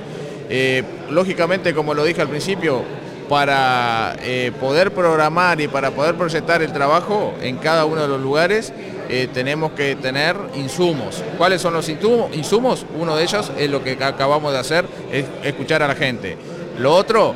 [0.49, 2.85] Eh, lógicamente, como lo dije al principio,
[3.29, 8.21] para eh, poder programar y para poder proyectar el trabajo en cada uno de los
[8.21, 8.73] lugares,
[9.09, 11.23] eh, tenemos que tener insumos.
[11.39, 12.85] ¿Cuáles son los insumo- insumos?
[12.99, 16.37] Uno de ellos es lo que acabamos de hacer, es escuchar a la gente.
[16.79, 17.35] Lo otro,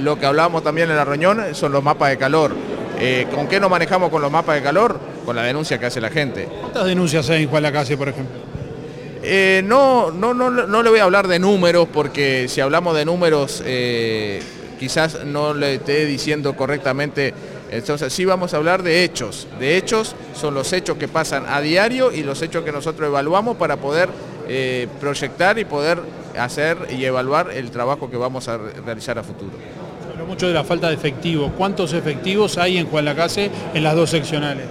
[0.00, 2.52] lo que hablábamos también en la reunión, son los mapas de calor.
[2.98, 4.98] Eh, ¿Con qué nos manejamos con los mapas de calor?
[5.24, 6.48] Con la denuncia que hace la gente.
[6.60, 8.36] ¿Cuántas denuncias hay en Juan Lacase, por ejemplo?
[9.22, 13.04] Eh, no, no, no, no le voy a hablar de números porque si hablamos de
[13.06, 13.62] números
[14.78, 17.32] quizás no le esté diciendo correctamente.
[17.74, 19.46] Entonces sí vamos a hablar de hechos.
[19.58, 23.56] De hechos son los hechos que pasan a diario y los hechos que nosotros evaluamos
[23.56, 24.08] para poder
[24.48, 25.98] eh, proyectar y poder
[26.38, 29.52] hacer y evaluar el trabajo que vamos a re- realizar a futuro.
[30.12, 31.50] Hablo mucho de la falta de efectivos.
[31.56, 34.66] ¿Cuántos efectivos hay en Juan Lacase en las dos seccionales?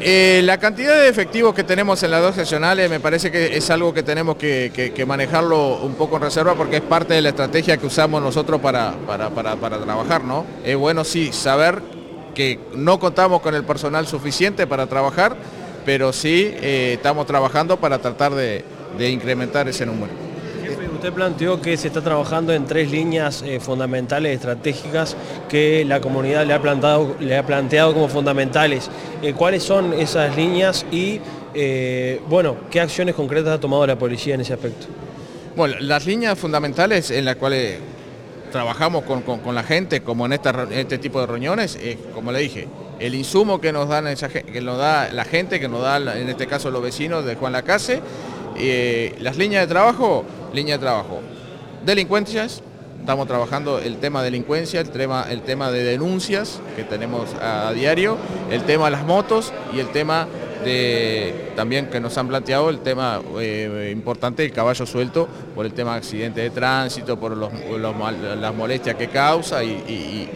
[0.00, 3.68] Eh, la cantidad de efectivos que tenemos en las dos seccionales me parece que es
[3.70, 7.76] algo que tenemos que, manejarlo un poco en reserva porque es parte de la estrategia
[7.76, 10.44] que usamos nosotros para, para, para- trabajar, ¿no?
[10.64, 11.82] Es bueno sí saber
[12.34, 15.36] que no contamos con el personal suficiente para trabajar,
[15.84, 18.64] pero sí eh, estamos trabajando para tratar de
[19.10, 20.27] incrementar ese número.
[20.98, 25.14] Usted planteó que se está trabajando en tres líneas eh, fundamentales estratégicas
[25.48, 28.90] que la comunidad le ha, plantado, le ha planteado como fundamentales.
[29.22, 31.20] Eh, ¿Cuáles son esas líneas y,
[31.54, 34.88] eh, bueno, qué acciones concretas ha tomado la policía en ese aspecto?
[35.54, 37.78] Bueno, las líneas fundamentales en las cuales
[38.50, 42.40] trabajamos con, con- la gente, como en esta este tipo de reuniones, es, como le
[42.40, 42.66] dije,
[42.98, 46.28] el insumo que nos, dan esa que nos da la gente, que nos da en
[46.28, 48.00] este caso los vecinos de Juan Lacase,
[48.58, 51.20] eh, las líneas de trabajo, línea de trabajo,
[51.84, 52.62] delincuencias,
[53.00, 58.16] estamos trabajando el tema delincuencia, el tema, el tema de denuncias que tenemos a, diario,
[58.50, 60.26] el tema de las motos y el tema
[60.64, 65.72] de también que nos han planteado el tema eh, importante del caballo suelto por el
[65.72, 70.28] tema de accidente de tránsito, por las molestias que causa y,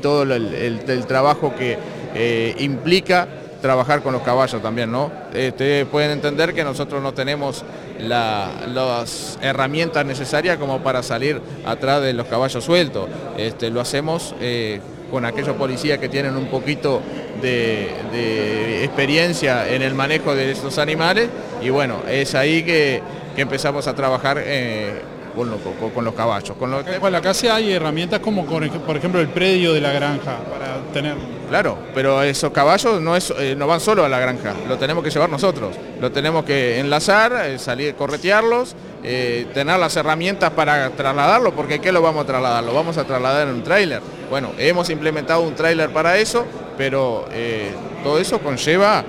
[0.00, 1.76] todo el trabajo que
[2.14, 3.26] eh, implica
[3.64, 5.10] trabajar con los caballos también, ¿no?
[5.28, 7.64] Ustedes pueden entender que nosotros no tenemos
[7.98, 13.08] la- las herramientas necesarias como para salir atrás de los caballos sueltos.
[13.38, 17.00] Este, lo hacemos eh, con aquellos policías que tienen un poquito
[17.40, 21.30] de, experiencia en el manejo de estos animales
[21.62, 23.00] y bueno, es ahí que,
[23.34, 24.92] que empezamos a trabajar eh,
[25.34, 26.56] con, lo- con- con los caballos.
[26.58, 29.92] Con los, En Juan Lacase hay herramientas como, con por ejemplo, el predio de la
[29.92, 31.14] granja para tener...
[31.48, 35.04] Claro, pero esos caballos no, es, eh, no van solo a la granja, lo tenemos
[35.04, 38.74] que llevar nosotros, lo tenemos que enlazar, eh, salir, corretearlos,
[39.04, 42.64] eh, tener las herramientas para trasladarlo, porque ¿qué lo vamos a trasladar?
[42.64, 44.00] Lo vamos a trasladar en un tráiler.
[44.30, 46.46] Bueno, hemos implementado un tráiler para eso,
[46.78, 49.04] pero eh, todo eso conlleva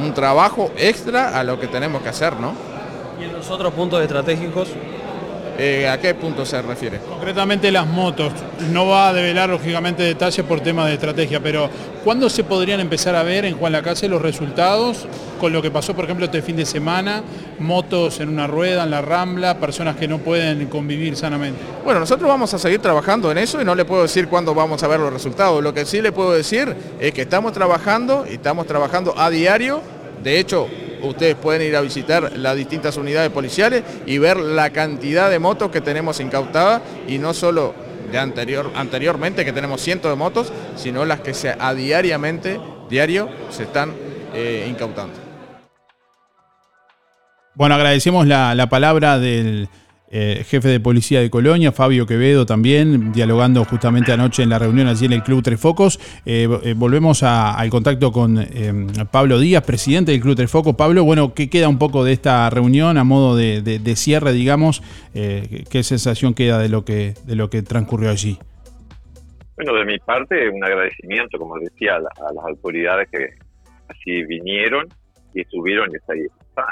[0.00, 2.52] un trabajo extra a lo que tenemos que hacer, ¿no?
[3.20, 4.68] ¿Y en los otros puntos estratégicos?
[5.62, 7.00] Eh, ¿A qué punto se refiere?
[7.00, 8.32] Concretamente las motos.
[8.72, 11.68] No va a develar lógicamente detalles por temas de estrategia, pero
[12.02, 15.06] ¿cuándo se podrían empezar a ver en Juan Lacase los resultados
[15.38, 17.22] con lo que pasó, por ejemplo, este fin de semana?
[17.58, 21.60] Motos en una rueda, en la rambla, personas que no pueden convivir sanamente.
[21.84, 24.82] Bueno, nosotros vamos a seguir trabajando en eso y no le puedo decir cuándo vamos
[24.82, 25.62] a ver los resultados.
[25.62, 29.82] Lo que sí le puedo decir es que estamos trabajando y estamos trabajando a diario.
[30.24, 30.68] De hecho,
[31.02, 35.70] ustedes pueden ir a visitar las distintas unidades policiales y ver la cantidad de motos
[35.70, 37.74] que tenemos incautadas y no solo
[38.10, 43.28] de anterior, anteriormente que tenemos cientos de motos, sino las que se, a diariamente, diario,
[43.50, 43.94] se están
[44.34, 45.14] eh, incautando.
[47.54, 49.68] Bueno, agradecemos la, la palabra del
[50.10, 54.88] eh, jefe de policía de Colonia, Fabio Quevedo, también, dialogando justamente anoche en la reunión
[54.88, 56.00] allí en el Club Tres Focos.
[56.26, 58.44] Eh, eh, volvemos a- al contacto con
[59.10, 60.74] Pablo Díaz, presidente del Club Tres Focos.
[60.74, 64.82] Pablo, bueno, ¿qué queda un poco de esta reunión a modo de, de- cierre, digamos?
[65.12, 68.38] ¿qué- ¿Qué sensación queda de lo que, de lo que transcurrió allí?
[69.56, 73.28] Bueno, de mi parte, un agradecimiento, como decía, a, a las autoridades que
[73.88, 74.86] así vinieron
[75.34, 76.64] y estuvieron y están.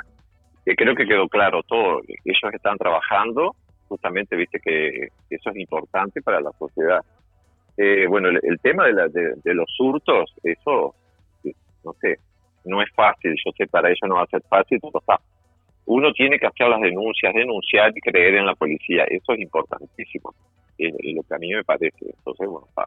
[0.76, 2.00] Creo que quedó claro todo.
[2.24, 3.54] Ellos están trabajando,
[3.88, 7.00] justamente, viste que eso es importante para la sociedad.
[7.76, 10.94] Eh, bueno, el, el tema de, la- de- los hurtos, eso,
[11.84, 12.18] no sé,
[12.64, 13.34] no es fácil.
[13.44, 15.18] Yo sé, para ellos no va a ser fácil, pero está.
[15.86, 19.04] Uno tiene que hacer las denuncias, denunciar y creer en la policía.
[19.04, 20.34] Eso es importantísimo.
[20.76, 21.96] Es lo que a mí me parece.
[22.00, 22.86] Entonces, bueno, está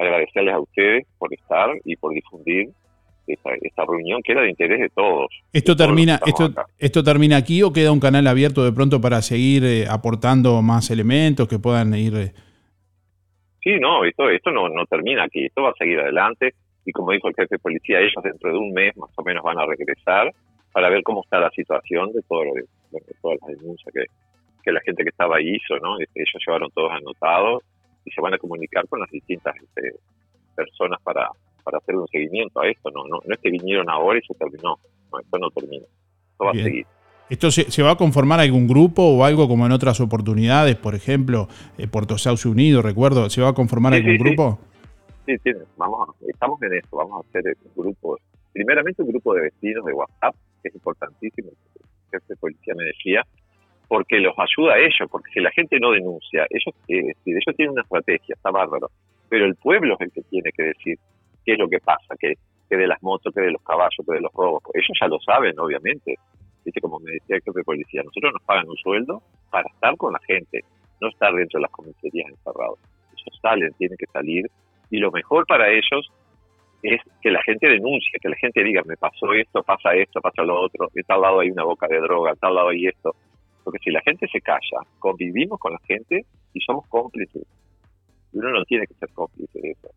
[0.00, 2.68] agradecerles a ustedes por estar y por difundir
[3.32, 5.28] esta, esta reunión que era de interés de todos.
[5.52, 6.52] ¿Esto de termina, esto.
[6.78, 10.90] ¿Esto termina aquí o queda un canal abierto de pronto para seguir eh, aportando más
[10.90, 12.16] elementos que puedan ir...
[12.16, 12.32] eh,
[13.62, 16.54] Sí, no, esto, esto no, no termina aquí, esto va a seguir adelante
[16.86, 19.42] y como dijo el jefe de policía, ellos dentro de un mes más o menos
[19.42, 20.32] van a regresar
[20.72, 22.64] para ver cómo está la situación de, todo lo de,
[23.20, 24.04] todas las denuncias que,
[24.62, 25.98] que la gente que estaba ahí hizo, ¿no?
[25.98, 27.62] Este, ellos llevaron todos anotados
[28.06, 29.96] y se van a comunicar con las distintas este,
[30.56, 31.28] personas para,
[31.68, 32.90] para hacer un seguimiento a esto.
[32.90, 34.78] No, no, no es que vinieron ahora y se terminó.
[35.12, 35.84] No, esto no termina.
[36.32, 36.64] Esto va Bien.
[36.64, 36.86] a seguir.
[37.28, 40.76] ¿Esto se, se va a conformar algún grupo o algo como en otras oportunidades?
[40.76, 43.28] Por ejemplo, eh, Puerto Sauce Unido, recuerdo.
[43.28, 44.24] ¿Se va a conformar Sí, algún sí, sí.
[44.24, 44.58] grupo?
[45.26, 46.96] Sí, sí, vamos a- estamos en esto.
[46.96, 48.16] Vamos a hacer un grupo,
[48.54, 51.50] primeramente un grupo de vecinos de WhatsApp, que es importantísimo.
[51.50, 53.22] El jefe de policía me decía,
[53.88, 57.72] porque los ayuda a ellos, porque si la gente no denuncia, ellos, eh, ellos tienen
[57.72, 58.90] una estrategia, está bárbaro,
[59.28, 60.98] pero el pueblo es el que tiene que decir
[61.48, 62.34] qué es lo que pasa, que,
[62.68, 64.62] que de las motos, que de los caballos, que de los robos.
[64.74, 66.16] Ellos ya lo saben, obviamente.
[66.62, 69.96] Viste, como me decía el jefe de policía, nosotros nos pagan un sueldo para estar
[69.96, 70.60] con la gente,
[71.00, 72.78] no estar dentro de las comisarías encerrados.
[73.12, 74.44] Ellos salen, tienen que salir,
[74.90, 76.12] y lo mejor para ellos
[76.82, 80.42] es que la gente denuncie, que la gente diga, me pasó esto, pasa esto, pasa
[80.42, 83.16] lo otro, en tal lado hay una boca de droga, en tal lado hay esto.
[83.64, 87.46] Porque si la gente se calla, convivimos con la gente y somos cómplices.
[88.34, 89.88] Y uno no tiene que ser cómplice de eso.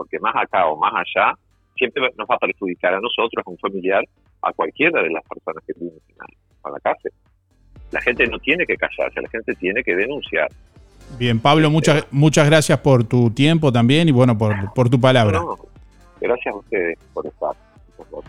[0.00, 1.34] Porque más acá o más allá,
[1.76, 4.02] siempre nos va a perjudicar a nosotros, a un familiar,
[4.40, 5.98] a cualquiera de las personas que viven
[6.64, 7.12] a la cárcel.
[7.90, 10.48] La gente no tiene que callarse, la gente tiene que denunciar.
[11.18, 15.38] Bien, Pablo, muchas, muchas gracias por tu tiempo también y bueno, por, por tu palabra.
[15.38, 15.58] No,
[16.18, 17.54] gracias a ustedes por estar.
[17.98, 18.24] por favor.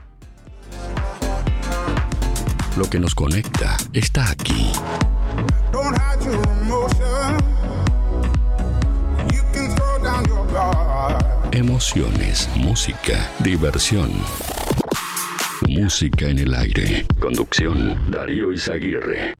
[2.77, 4.73] Lo que nos conecta está aquí.
[5.71, 7.50] Don't hide your
[11.53, 14.09] Emociones, música, diversión.
[15.67, 17.05] Música en el aire.
[17.19, 19.33] Conducción, Darío Izaguirre.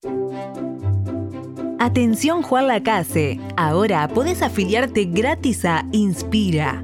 [1.80, 6.84] Atención Juan Lacase, ahora podés afiliarte gratis a Inspira.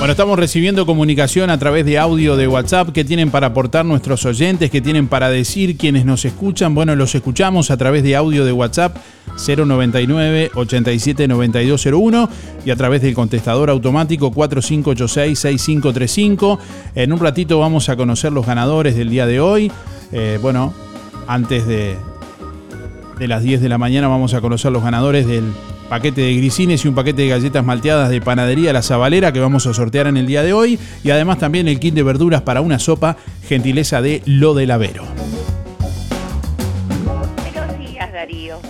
[0.00, 4.24] Bueno, estamos recibiendo comunicación a través de audio de WhatsApp que tienen para aportar nuestros
[4.24, 6.74] oyentes, que tienen para decir quienes nos escuchan.
[6.74, 8.96] Bueno, los escuchamos a través de audio de WhatsApp
[9.36, 12.30] 099 87 9201
[12.64, 16.58] y a través del contestador automático 4586 6535.
[16.94, 19.70] En un ratito vamos a conocer los ganadores del día de hoy.
[20.12, 20.72] Eh, bueno,
[21.26, 21.96] antes de,
[23.18, 25.44] de las 10 de la mañana vamos a conocer los ganadores del
[25.90, 29.66] paquete de grisines y un paquete de galletas malteadas de panadería La Zabalera que vamos
[29.66, 32.60] a sortear en el día de hoy y además también el kit de verduras para
[32.60, 33.16] una sopa
[33.48, 35.02] gentileza de Lo del Avero.
[37.42, 38.60] Buenos días, Darío.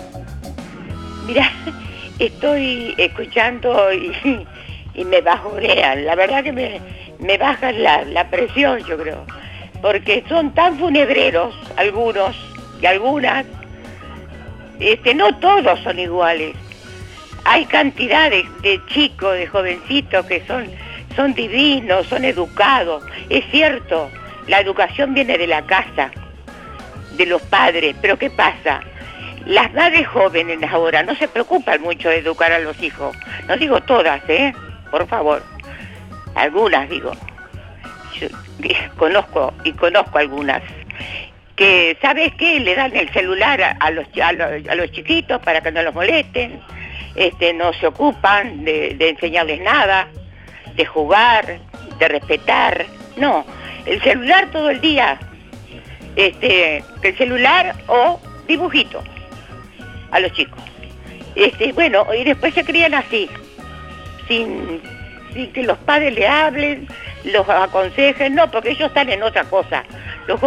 [1.27, 1.51] Mira,
[2.19, 4.47] estoy escuchando y,
[4.99, 6.03] y me bajorean.
[6.03, 6.81] La verdad que me,
[7.19, 9.27] me bajan la, la presión, yo creo.
[9.79, 12.35] Porque son tan funebreros algunos
[12.81, 13.45] y algunas.
[14.79, 16.55] Este, no todos son iguales.
[17.43, 20.67] Hay cantidades de chicos, de jovencitos que son,
[21.15, 23.03] son divinos, son educados.
[23.29, 24.09] Es cierto,
[24.47, 26.11] la educación viene de la casa,
[27.17, 28.81] de los padres, pero ¿qué pasa?
[29.45, 33.15] Las madres jóvenes ahora no se preocupan mucho de educar a los hijos.
[33.47, 34.53] No digo todas, ¿eh?
[34.91, 35.43] Por favor.
[36.35, 37.11] Algunas digo.
[38.97, 40.61] Conozco y conozco algunas
[41.55, 42.59] que, ¿sabes qué?
[42.59, 46.59] Le dan el celular a, los, a los chiquitos para que no los molesten.
[47.15, 50.07] Este, no se ocupan de, enseñarles nada,
[50.75, 51.59] de jugar,
[51.99, 52.85] de respetar.
[53.17, 53.45] No,
[53.85, 55.19] el celular todo el día.
[56.15, 59.03] Este, el celular o dibujito
[60.11, 60.61] a los chicos.
[61.35, 63.29] Este, bueno, y después se crían así,
[64.27, 64.81] sin
[65.53, 66.87] que los padres le hablen,
[67.23, 69.83] los aconsejen, no, porque ellos están en otra cosa.
[70.27, 70.41] Los,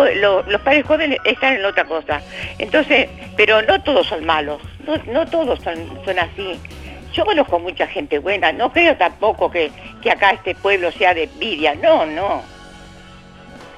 [0.46, 2.20] los padres jóvenes están en otra cosa.
[2.58, 6.58] Entonces, pero no todos son malos, no, no todos son, son así.
[7.12, 9.70] Yo conozco mucha gente buena, no creo tampoco que,
[10.02, 12.42] que acá este pueblo sea de envidia, no, no.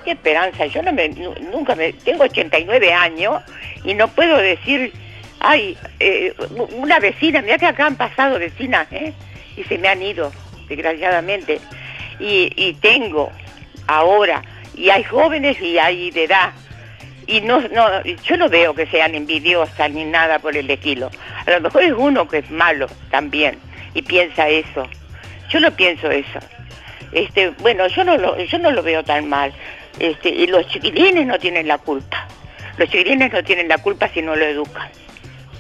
[0.05, 3.43] Qué esperanza, yo no me, nu- nunca me, tengo 89 años
[3.85, 4.93] y no puedo decir,
[5.41, 6.33] ay, eh,
[6.77, 9.13] una vecina, mira que acá han pasado vecinas, ¿eh?
[9.57, 10.33] Y se me han ido,
[10.69, 11.61] desgraciadamente.
[12.19, 13.31] Y, tengo
[13.87, 14.43] ahora,
[14.75, 16.53] y hay jóvenes y hay de edad.
[17.27, 21.11] Y no, no, yo no veo que sean envidiosas ni nada por el estilo.
[21.45, 23.59] A lo mejor es uno que es malo también
[23.95, 24.89] y piensa eso.
[25.51, 26.39] Yo no pienso eso.
[27.13, 29.53] Este, bueno, yo no lo, yo no lo veo tan mal.
[29.99, 32.27] Este, y los chiquilines no tienen la culpa.
[32.77, 34.89] Los chiquilines no tienen la culpa si no lo educan.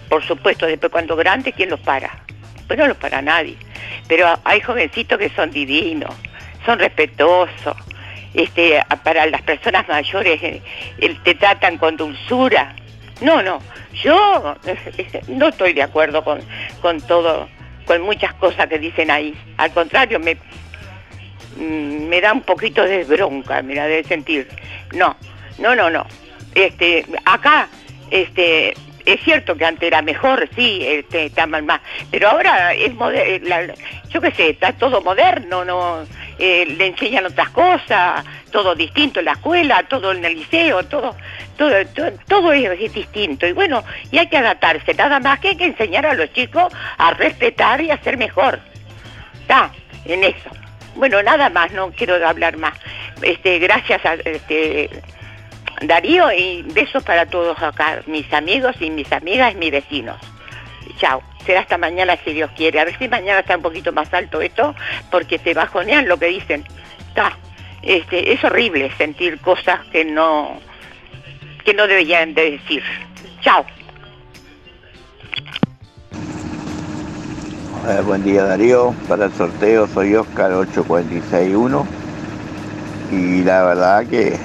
[0.09, 2.11] Por supuesto, después cuando grandes, ¿quién los para?
[2.67, 3.57] Pues no los para nadie.
[4.09, 6.15] Pero hay jovencitos que son divinos,
[6.67, 7.77] son respetuosos.
[8.35, 10.63] Este, para las personas mayores eh,
[10.99, 12.77] eh, te tratan con dulzura.
[13.23, 13.63] No, no,
[13.95, 14.57] yo
[15.29, 16.41] no estoy de acuerdo con,
[16.83, 17.49] con todo,
[17.87, 19.35] con muchas cosas que dicen ahí.
[19.57, 20.35] Al contrario, me,
[21.57, 24.49] mm, me da un poquito de bronca, mira, de sentir.
[24.93, 25.17] No,
[25.59, 26.05] no, no, no.
[26.55, 27.69] Este, acá,
[28.11, 28.75] este,
[29.07, 31.81] es cierto que antes era mejor, sí, este, está mal más,
[32.11, 32.93] pero ahora es
[33.43, 33.75] la-
[34.11, 36.05] yo qué sé, está todo moderno, no,
[36.39, 41.17] Eh, le enseñan otras cosas, todo distinto en la escuela, todo en el liceo, todo,
[41.57, 45.49] todo, todo, todo es, es distinto y bueno, y hay que adaptarse, nada más que
[45.49, 48.61] hay que enseñar a los chicos a respetar y a ser mejor.
[49.41, 49.71] Está,
[50.05, 50.51] en eso.
[50.95, 52.75] Bueno, nada más, no quiero hablar más.
[53.23, 54.91] Este, gracias a este,
[55.83, 60.17] Darío y besos para todos acá, mis amigos y mis amigas y mis vecinos.
[60.99, 61.23] Chao.
[61.45, 62.81] Será hasta mañana si Dios quiere.
[62.81, 64.75] A ver si mañana está un poquito más alto esto,
[65.11, 66.65] porque te bajonean lo que dicen.
[67.09, 67.37] Está.
[67.83, 70.59] Este, es horrible sentir cosas que no
[71.65, 72.83] que no deberían de decir.
[73.41, 73.65] Chao.
[78.05, 81.87] Buen día Darío, para el sorteo soy Oscar 8461
[83.13, 84.37] y la verdad que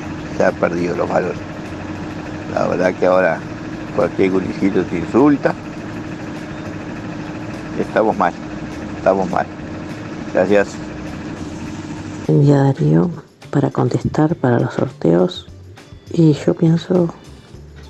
[0.43, 1.39] ha perdido los valores.
[2.53, 3.39] La verdad que ahora
[3.95, 5.53] cualquier gurisito se insulta.
[7.79, 8.33] Estamos mal,
[8.97, 9.45] estamos mal.
[10.33, 10.69] Gracias.
[12.27, 13.09] Buen día Darío,
[13.49, 15.47] para contestar para los sorteos
[16.13, 17.13] y yo pienso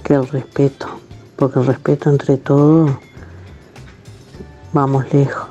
[0.03, 0.88] que el respeto,
[1.36, 2.91] porque el respeto entre todos
[4.73, 5.48] vamos lejos.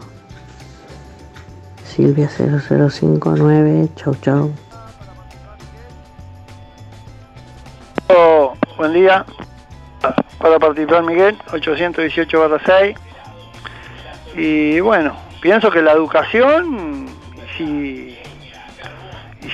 [1.85, 4.51] Silvia 0059, chau chau.
[8.77, 9.25] Buen día.
[10.39, 12.97] Para participar Miguel, 818 barra 6.
[14.37, 17.07] Y bueno, pienso que la educación,
[17.57, 18.19] si,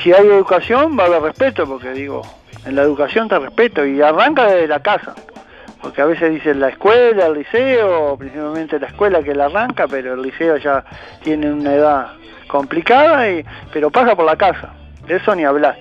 [0.02, 2.22] si hay educación va a respeto, porque digo,
[2.64, 5.14] en la educación te respeto y arranca desde la casa.
[5.82, 10.14] Porque a veces dicen la escuela, el liceo, principalmente la escuela que la arranca, pero
[10.14, 10.84] el liceo ya
[11.22, 12.06] tiene una edad
[12.46, 14.70] complicada, y, pero pasa por la casa.
[15.06, 15.78] De eso ni hablar.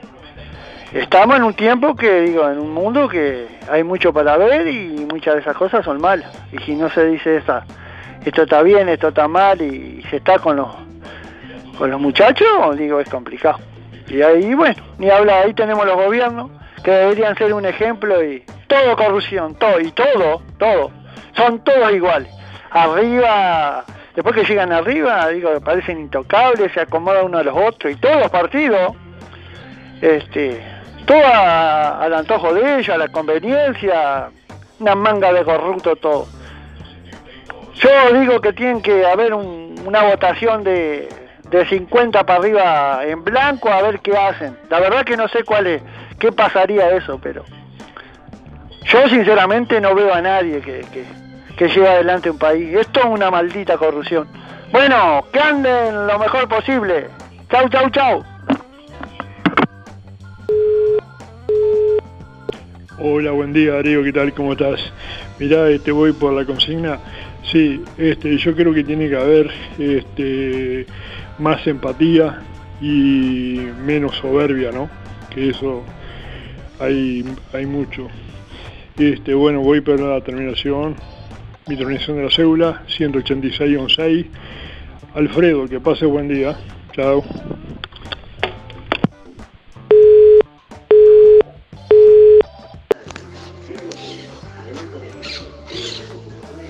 [0.95, 5.05] Estamos en un tiempo que, digo, en un mundo que hay mucho para ver y
[5.11, 6.31] muchas de esas cosas son malas.
[6.53, 7.65] Y si no se dice esta,
[8.23, 10.69] esto está bien, esto está mal y, se está con los,
[11.77, 12.47] con los muchachos,
[12.77, 13.59] digo, es complicado.
[14.07, 16.49] Y ahí, bueno, ni habla, ahí tenemos los gobiernos
[16.81, 20.91] que deberían ser un ejemplo y todo corrupción, todo, y todo, todo,
[21.35, 22.31] son todos iguales.
[22.71, 23.83] Arriba,
[24.15, 28.17] después que llegan arriba, digo, parecen intocables, se acomodan uno a los otros y todos
[28.17, 28.93] los partidos,
[30.01, 30.74] este,
[31.05, 34.29] todo al antojo de ellos, a la conveniencia,
[34.79, 36.27] una manga de corrupto todo.
[37.75, 41.09] Yo digo que tienen que haber un- una votación de,
[41.49, 44.57] de 50 para arriba en blanco a ver qué hacen.
[44.69, 45.81] La verdad que no sé cuál es,
[46.19, 47.43] qué pasaría eso, pero
[48.85, 51.05] yo sinceramente no veo a nadie que, que,
[51.57, 52.75] que adelante un país.
[52.75, 54.27] Esto es una maldita corrupción.
[54.71, 57.07] Bueno, que anden lo mejor posible.
[57.49, 58.23] Chau, chau, chau.
[62.97, 64.33] Hola, buen día Darío, ¿qué tal?
[64.33, 64.79] ¿Cómo estás?
[65.37, 66.97] Mirá, este, voy por la consigna.
[67.43, 70.85] Sí, este, yo creo que tiene que haber este,
[71.37, 72.41] más empatía
[72.79, 74.89] y menos soberbia, ¿no?
[75.29, 75.83] Que eso
[76.79, 78.07] hay, hay mucho.
[78.97, 80.95] Este, bueno, voy por la terminación,
[81.67, 84.25] mi terminación de la cédula, 186-6.
[85.15, 86.55] Alfredo, que pase buen día.
[86.93, 87.25] Chao.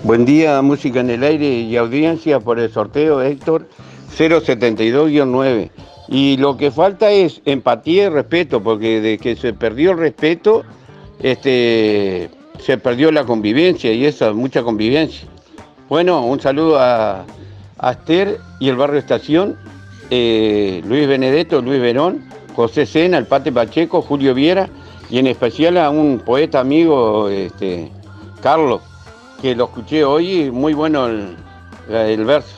[0.06, 3.68] Buen día, música en el aire y audiencia por el sorteo Héctor
[4.16, 5.72] 072-9.
[6.10, 10.62] Y lo que falta es empatía y respeto, porque de que se perdió el respeto,
[11.24, 12.30] este,
[12.60, 15.28] se perdió la convivencia y esa, mucha convivencia.
[15.90, 17.26] Bueno, un saludo a,
[17.80, 19.58] a Esther y el barrio Estación,
[20.12, 22.24] eh, Luis Benedetto, Luis Verón,
[22.56, 24.70] José Sena, el Pate Pacheco, Julio Viera
[25.10, 27.90] y en especial a un poeta amigo, este,
[28.44, 28.84] Carlos,
[29.42, 31.36] que lo escuché hoy muy bueno el,
[31.90, 32.56] el verso.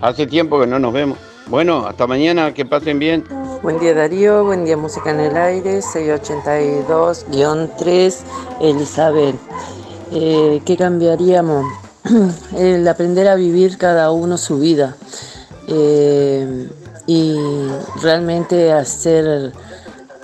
[0.00, 1.18] Hace tiempo que no nos vemos.
[1.46, 3.24] Bueno, hasta mañana, que pasen bien.
[3.62, 8.16] Buen día Darío, buen día Música en el Aire, 682-3,
[8.60, 9.36] Elizabeth.
[10.12, 11.64] Eh, ¿Qué cambiaríamos?
[12.56, 14.96] El aprender a vivir cada uno su vida
[15.66, 16.68] eh,
[17.06, 17.36] y
[18.02, 19.52] realmente hacer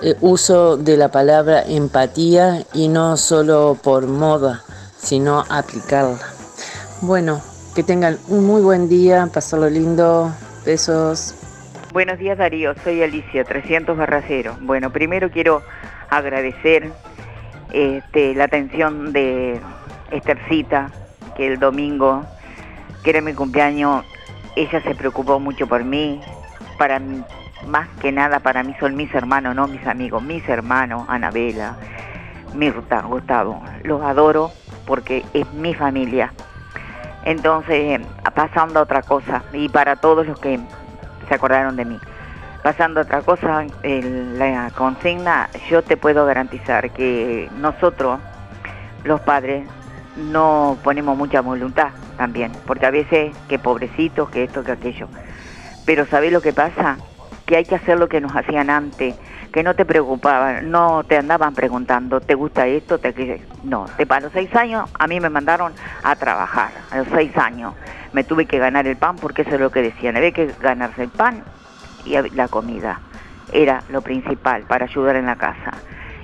[0.01, 4.63] eh, uso de la palabra empatía y no solo por moda,
[5.01, 6.19] sino aplicarla.
[7.01, 7.41] Bueno,
[7.75, 10.31] que tengan un muy buen día, pasarlo lindo,
[10.65, 11.35] besos.
[11.93, 14.55] Buenos días Darío, soy Alicia, 300 barra cero.
[14.61, 15.61] Bueno, primero quiero
[16.09, 16.91] agradecer
[17.73, 19.59] este, la atención de
[20.11, 20.91] Estercita,
[21.35, 22.23] que el domingo,
[23.03, 24.05] que era mi cumpleaños,
[24.55, 26.21] ella se preocupó mucho por mí,
[26.77, 27.23] para mí,
[27.67, 31.77] más que nada para mí son mis hermanos, no mis amigos, mis hermanos, Anabela,
[32.53, 34.51] Mirta, Gustavo, los adoro
[34.91, 36.33] porque es mi familia.
[37.23, 38.01] Entonces,
[38.35, 40.59] pasando a otra cosa, y para todos los que
[41.29, 41.97] se acordaron de mí.
[42.61, 48.19] Pasando a otra cosa, la consigna, yo te puedo garantizar que nosotros,
[49.05, 49.65] los padres,
[50.17, 55.07] no ponemos mucha voluntad también, porque a veces que pobrecitos, que esto, que aquello.
[55.85, 56.97] Pero ¿sabés lo que pasa?
[57.51, 59.13] que hay que hacer lo que nos hacían antes,
[59.51, 62.99] que no te preocupaban, no te andaban preguntando, ¿te gusta esto?
[62.99, 63.41] Te...
[63.63, 65.73] No, a los seis años a mí me mandaron
[66.03, 67.73] a trabajar, a los seis años.
[68.13, 71.03] Me tuve que ganar el pan porque eso es lo que decían, había que ganarse
[71.03, 71.43] el pan
[72.05, 72.99] y la comida.
[73.51, 75.73] Era lo principal para ayudar en la casa.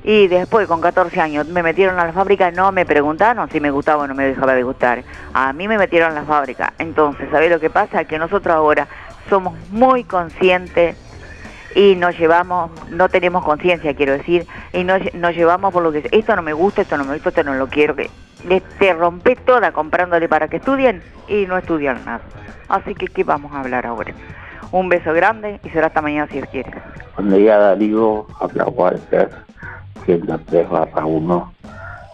[0.03, 3.71] Y después, con 14 años, me metieron a la fábrica, no me preguntaron si me
[3.71, 5.03] gustaba o no me dejaba de gustar.
[5.33, 6.71] A mí me metieron a la fábrica.
[6.77, 8.05] Entonces, ¿sabés lo que pasa?
[8.05, 8.87] Que nosotros ahora
[9.29, 10.95] somos muy conscientes
[11.75, 16.07] y nos llevamos, no tenemos conciencia, quiero decir, y nos, nos, llevamos por lo que
[16.11, 18.09] esto no me gusta, esto no me gusta, esto no lo quiero, que
[18.79, 22.21] te rompe toda comprándole para que estudien y no estudian nada.
[22.69, 24.13] Así que, ¿qué vamos a hablar ahora?
[24.71, 26.71] Un beso grande y será hasta mañana si Dios quiere.
[27.15, 29.29] Buen día Darío, habla Walter,
[30.05, 31.53] que es la 3 barra 1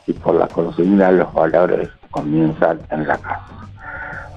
[0.08, 3.48] y por la consigna los valores comienzan en la casa.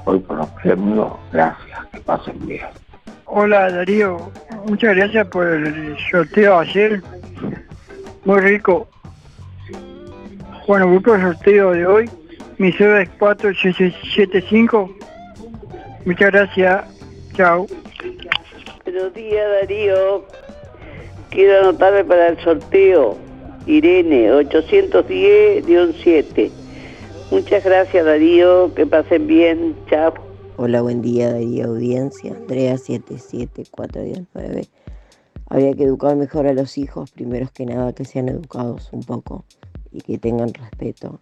[0.05, 2.67] Hoy por los premios, gracias, que pasen bien.
[3.27, 4.33] Hola Darío,
[4.67, 7.03] muchas gracias por el sorteo ayer.
[8.25, 8.89] Muy rico.
[10.67, 12.11] Bueno, voy por el sorteo de hoy.
[12.59, 14.91] Mi cédula es 475.
[16.05, 16.85] Muchas gracias.
[17.35, 17.67] Chao.
[18.85, 20.25] Buenos días Darío.
[21.31, 23.17] Quiero anotarme para el sorteo.
[23.67, 26.51] Irene, 810-7.
[27.33, 29.75] Muchas gracias Darío, que pasen bien.
[29.91, 30.15] Chao.
[30.59, 32.35] Hola, buen día Darío Audiencia.
[32.35, 34.69] Andrea 77419.
[35.51, 39.45] Habría que educar mejor a los hijos, primeros que nada que sean educados un poco
[39.93, 41.19] y que tengan respeto.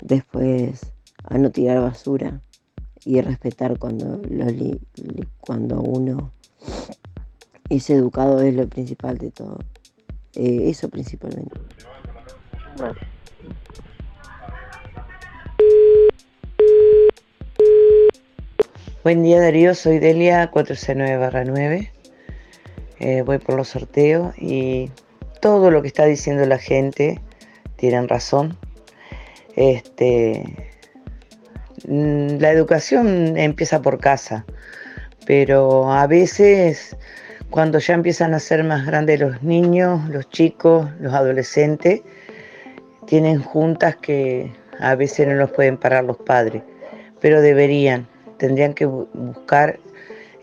[0.00, 0.92] Después
[1.24, 2.40] a no tirar basura
[3.04, 4.22] y respetar cuando,
[5.40, 6.30] cuando uno
[7.70, 9.58] es educado es lo principal de todo.
[10.36, 11.58] Eh, eso principalmente.
[19.04, 21.90] Buen día Darío, soy Delia 469-9.
[23.00, 24.92] Eh, voy por los sorteos y
[25.40, 27.20] todo lo que está diciendo la gente
[27.74, 28.56] tienen razón.
[29.56, 30.44] Este,
[31.88, 34.46] mm, la educación empieza por casa,
[35.26, 36.96] pero a veces
[37.50, 42.02] cuando ya empiezan a ser más grandes los niños, los chicos, los adolescentes,
[43.06, 46.62] tienen juntas que a veces no los pueden parar los padres,
[47.20, 48.06] pero deberían,
[48.42, 49.78] tendrían que buscar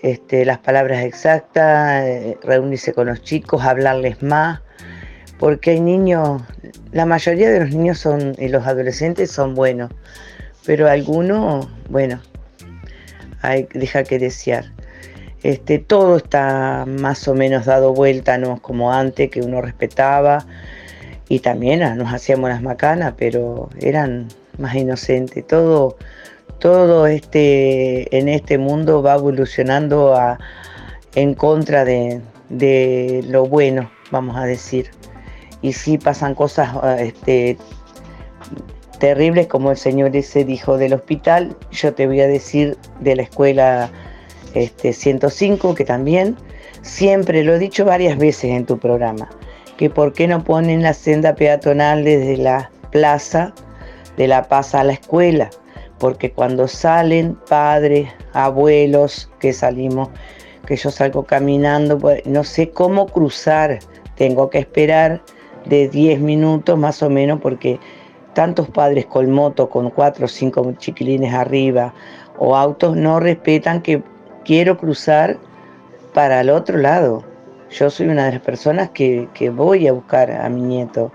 [0.01, 4.61] este, las palabras exactas, eh, reunirse con los chicos, hablarles más,
[5.37, 6.41] porque hay niños,
[6.93, 9.91] la mayoría de los niños son, y los adolescentes son buenos,
[10.65, 12.21] pero algunos, bueno,
[13.73, 14.71] deja que desear.
[15.43, 20.45] Este, todo está más o menos dado vuelta, no como antes, que uno respetaba
[21.27, 25.45] y también ah, nos hacíamos las macanas, pero eran más inocentes.
[25.45, 25.97] Todo,
[26.59, 30.15] todo este, en este mundo va evolucionando
[31.15, 34.91] en contra de, de, lo bueno, vamos a decir.
[35.61, 37.57] Y sí pasan cosas ah, este,
[38.99, 43.23] terribles, como el señor ese dijo del hospital, yo te voy a decir de la
[43.23, 43.89] escuela
[44.53, 46.35] este, 105, que también.
[46.81, 49.29] Siempre lo he dicho varias veces en tu programa,
[49.77, 53.53] que por qué no ponen la senda peatonal desde la plaza
[54.15, 55.49] de La Paz a la escuela,
[55.99, 60.09] porque cuando salen padres, abuelos, que salimos,
[60.65, 63.79] que yo salgo caminando, pues, no sé cómo cruzar,
[64.15, 65.21] tengo que esperar
[65.65, 67.79] de 10 minutos más o menos porque
[68.33, 71.93] tantos padres con moto, con cuatro o cinco chiquilines arriba,
[72.37, 74.01] o autos no respetan que
[74.45, 75.37] quiero cruzar
[76.13, 77.23] para el otro lado.
[77.69, 81.11] Yo soy una de las personas que, voy a buscar a mi nieto.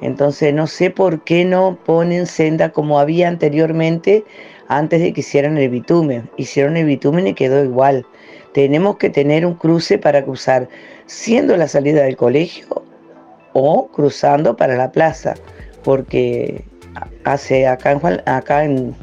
[0.00, 4.24] Entonces no sé por qué no ponen senda como había anteriormente
[4.68, 6.28] antes de que hicieran el bitumen.
[6.36, 8.06] Hicieron el bitumen y quedó igual.
[8.52, 10.68] Tenemos que tener un cruce para cruzar,
[11.06, 12.84] siendo la salida del colegio
[13.52, 15.34] o cruzando para la plaza,
[15.84, 16.64] porque
[17.24, 18.94] hace acá en, acá en,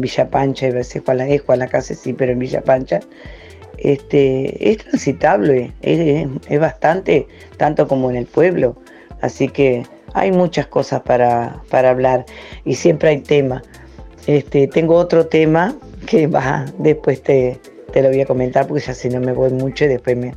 [0.00, 3.00] Villa Pancha, y veces Juan la, es Juan la Casa sí, pero en Villa Pancha,
[3.78, 7.26] este, es transitable, es, bastante,
[7.56, 8.76] tanto como en el pueblo.
[9.22, 9.84] Así que
[10.14, 12.24] hay muchas cosas para, para hablar
[12.64, 13.62] y siempre hay tema.
[14.26, 15.74] Este, tengo otro tema
[16.06, 17.60] que va, después te,
[17.92, 20.34] te, lo voy a comentar porque ya si no me voy mucho y después me,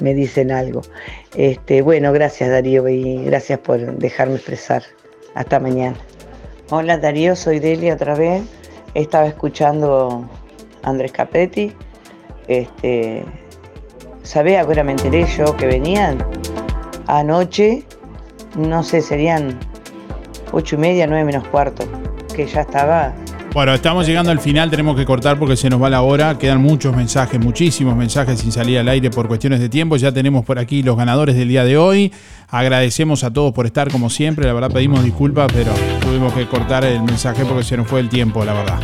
[0.00, 0.82] me dicen algo.
[1.36, 4.82] Este, bueno, gracias Darío y gracias por dejarme expresar.
[5.34, 5.96] Hasta mañana.
[6.70, 8.42] Hola Darío, soy Delia otra vez.
[8.94, 10.28] Estaba escuchando
[10.82, 11.72] a Andrés Capetti.
[12.48, 13.24] Este,
[14.22, 14.58] ¿Sabés?
[14.58, 16.24] Ahora me enteré yo que venían
[17.06, 17.84] anoche,
[18.56, 19.58] no sé, serían
[20.52, 21.84] ocho y media, nueve menos cuarto,
[22.34, 23.12] que ya estaba
[23.52, 26.38] Bueno, estamos llegando al final, tenemos que cortar porque se nos va la hora.
[26.38, 29.96] Quedan muchos mensajes, muchísimos mensajes sin salir al aire por cuestiones de tiempo.
[29.96, 32.12] Ya tenemos por aquí los ganadores del día de hoy.
[32.48, 34.46] Agradecemos a todos por estar como siempre.
[34.46, 38.08] La verdad pedimos disculpas, pero tuvimos que cortar el mensaje porque se nos fue el
[38.08, 38.80] tiempo, la verdad.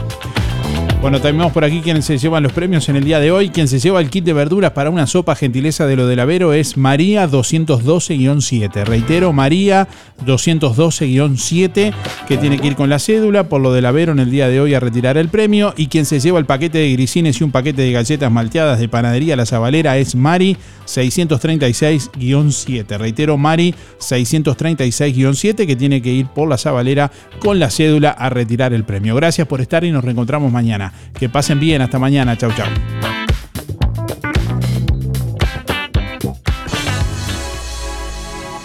[1.01, 3.51] Bueno, tenemos por aquí quienes se llevan los premios en el día de hoy.
[3.51, 6.53] Quien se lleva el kit de verduras para una sopa gentileza de lo del Avero
[6.53, 8.85] es María 212-7.
[8.85, 9.87] Reitero, María
[10.25, 11.93] 212-7,
[12.27, 14.61] que tiene que ir con la cédula por lo del Avero en el día de
[14.61, 15.75] hoy a retirar el premio.
[15.77, 18.89] Y quien se lleva el paquete de grisines y un paquete de galletas malteadas de
[18.89, 20.57] panadería La Zabalera es Mari
[20.87, 22.99] 636-7.
[22.99, 28.73] Reitero, Mari 636-7, que tiene que ir por La Zabalera con la cédula a retirar
[28.73, 29.15] el premio.
[29.15, 30.86] Gracias por estar y nos reencontramos mañana.
[31.19, 32.37] Que pasen bien, hasta mañana.
[32.37, 32.67] Chau, chau.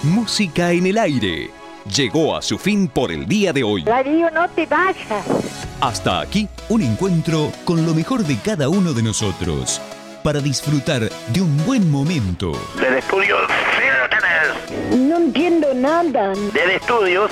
[0.04, 1.50] Música en el aire.
[1.96, 3.84] Llegó a su fin por el día de hoy.
[3.84, 5.26] Darío, no te vayas.
[5.80, 9.82] Hasta aquí un encuentro con lo mejor de cada uno de nosotros
[10.24, 12.52] para disfrutar de un buen momento.
[12.76, 13.42] Desde estudios,
[13.80, 15.00] sigan ustedes.
[15.00, 16.34] No entiendo nada.
[16.54, 17.32] Desde estudios,